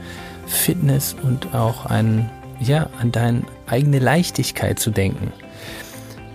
Fitness 0.46 1.14
und 1.22 1.54
auch 1.54 1.86
an, 1.86 2.30
ja, 2.60 2.88
an 3.00 3.12
deine 3.12 3.42
eigene 3.66 3.98
Leichtigkeit 3.98 4.78
zu 4.78 4.90
denken. 4.90 5.32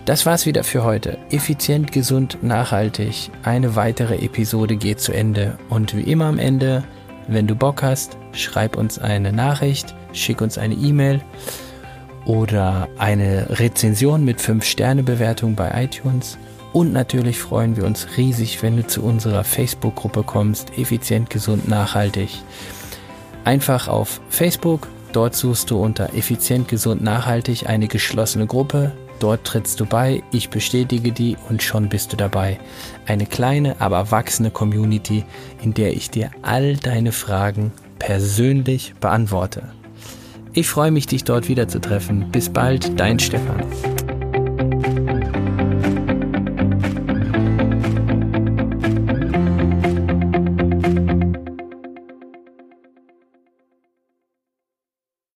Das 0.04 0.26
war's 0.26 0.46
wieder 0.46 0.64
für 0.64 0.82
heute. 0.84 1.18
Effizient, 1.30 1.92
gesund, 1.92 2.38
nachhaltig. 2.42 3.30
Eine 3.42 3.76
weitere 3.76 4.16
Episode 4.16 4.76
geht 4.76 5.00
zu 5.00 5.12
Ende. 5.12 5.58
Und 5.68 5.96
wie 5.96 6.02
immer 6.02 6.26
am 6.26 6.38
Ende, 6.38 6.84
wenn 7.28 7.46
du 7.46 7.54
Bock 7.54 7.82
hast, 7.82 8.16
schreib 8.32 8.76
uns 8.76 8.98
eine 8.98 9.32
Nachricht, 9.32 9.94
schick 10.12 10.40
uns 10.40 10.56
eine 10.58 10.74
E-Mail 10.74 11.20
oder 12.24 12.88
eine 12.98 13.58
Rezension 13.58 14.24
mit 14.24 14.40
5-Sterne-Bewertung 14.40 15.54
bei 15.54 15.84
iTunes 15.84 16.38
und 16.72 16.92
natürlich 16.92 17.38
freuen 17.40 17.76
wir 17.76 17.84
uns 17.84 18.06
riesig, 18.16 18.62
wenn 18.62 18.76
du 18.76 18.86
zu 18.86 19.02
unserer 19.02 19.44
Facebook-Gruppe 19.44 20.22
kommst, 20.22 20.78
effizient, 20.78 21.30
gesund, 21.30 21.68
nachhaltig. 21.68 22.30
Einfach 23.44 23.88
auf 23.88 24.20
Facebook, 24.28 24.86
dort 25.12 25.34
suchst 25.34 25.70
du 25.70 25.82
unter 25.82 26.14
effizient, 26.14 26.68
gesund, 26.68 27.02
nachhaltig 27.02 27.68
eine 27.68 27.88
geschlossene 27.88 28.46
Gruppe. 28.46 28.92
Dort 29.18 29.44
trittst 29.44 29.80
du 29.80 29.86
bei, 29.86 30.22
ich 30.32 30.48
bestätige 30.48 31.12
die 31.12 31.36
und 31.48 31.62
schon 31.62 31.88
bist 31.88 32.12
du 32.12 32.16
dabei. 32.16 32.58
Eine 33.06 33.26
kleine, 33.26 33.80
aber 33.80 34.10
wachsende 34.10 34.50
Community, 34.50 35.24
in 35.62 35.74
der 35.74 35.92
ich 35.92 36.10
dir 36.10 36.30
all 36.42 36.76
deine 36.76 37.12
Fragen 37.12 37.72
persönlich 37.98 38.94
beantworte. 39.00 39.62
Ich 40.52 40.68
freue 40.68 40.90
mich, 40.90 41.06
dich 41.06 41.24
dort 41.24 41.48
wieder 41.48 41.68
zu 41.68 41.80
treffen. 41.80 42.30
Bis 42.30 42.48
bald, 42.48 42.98
dein 42.98 43.18
Stefan. 43.18 43.62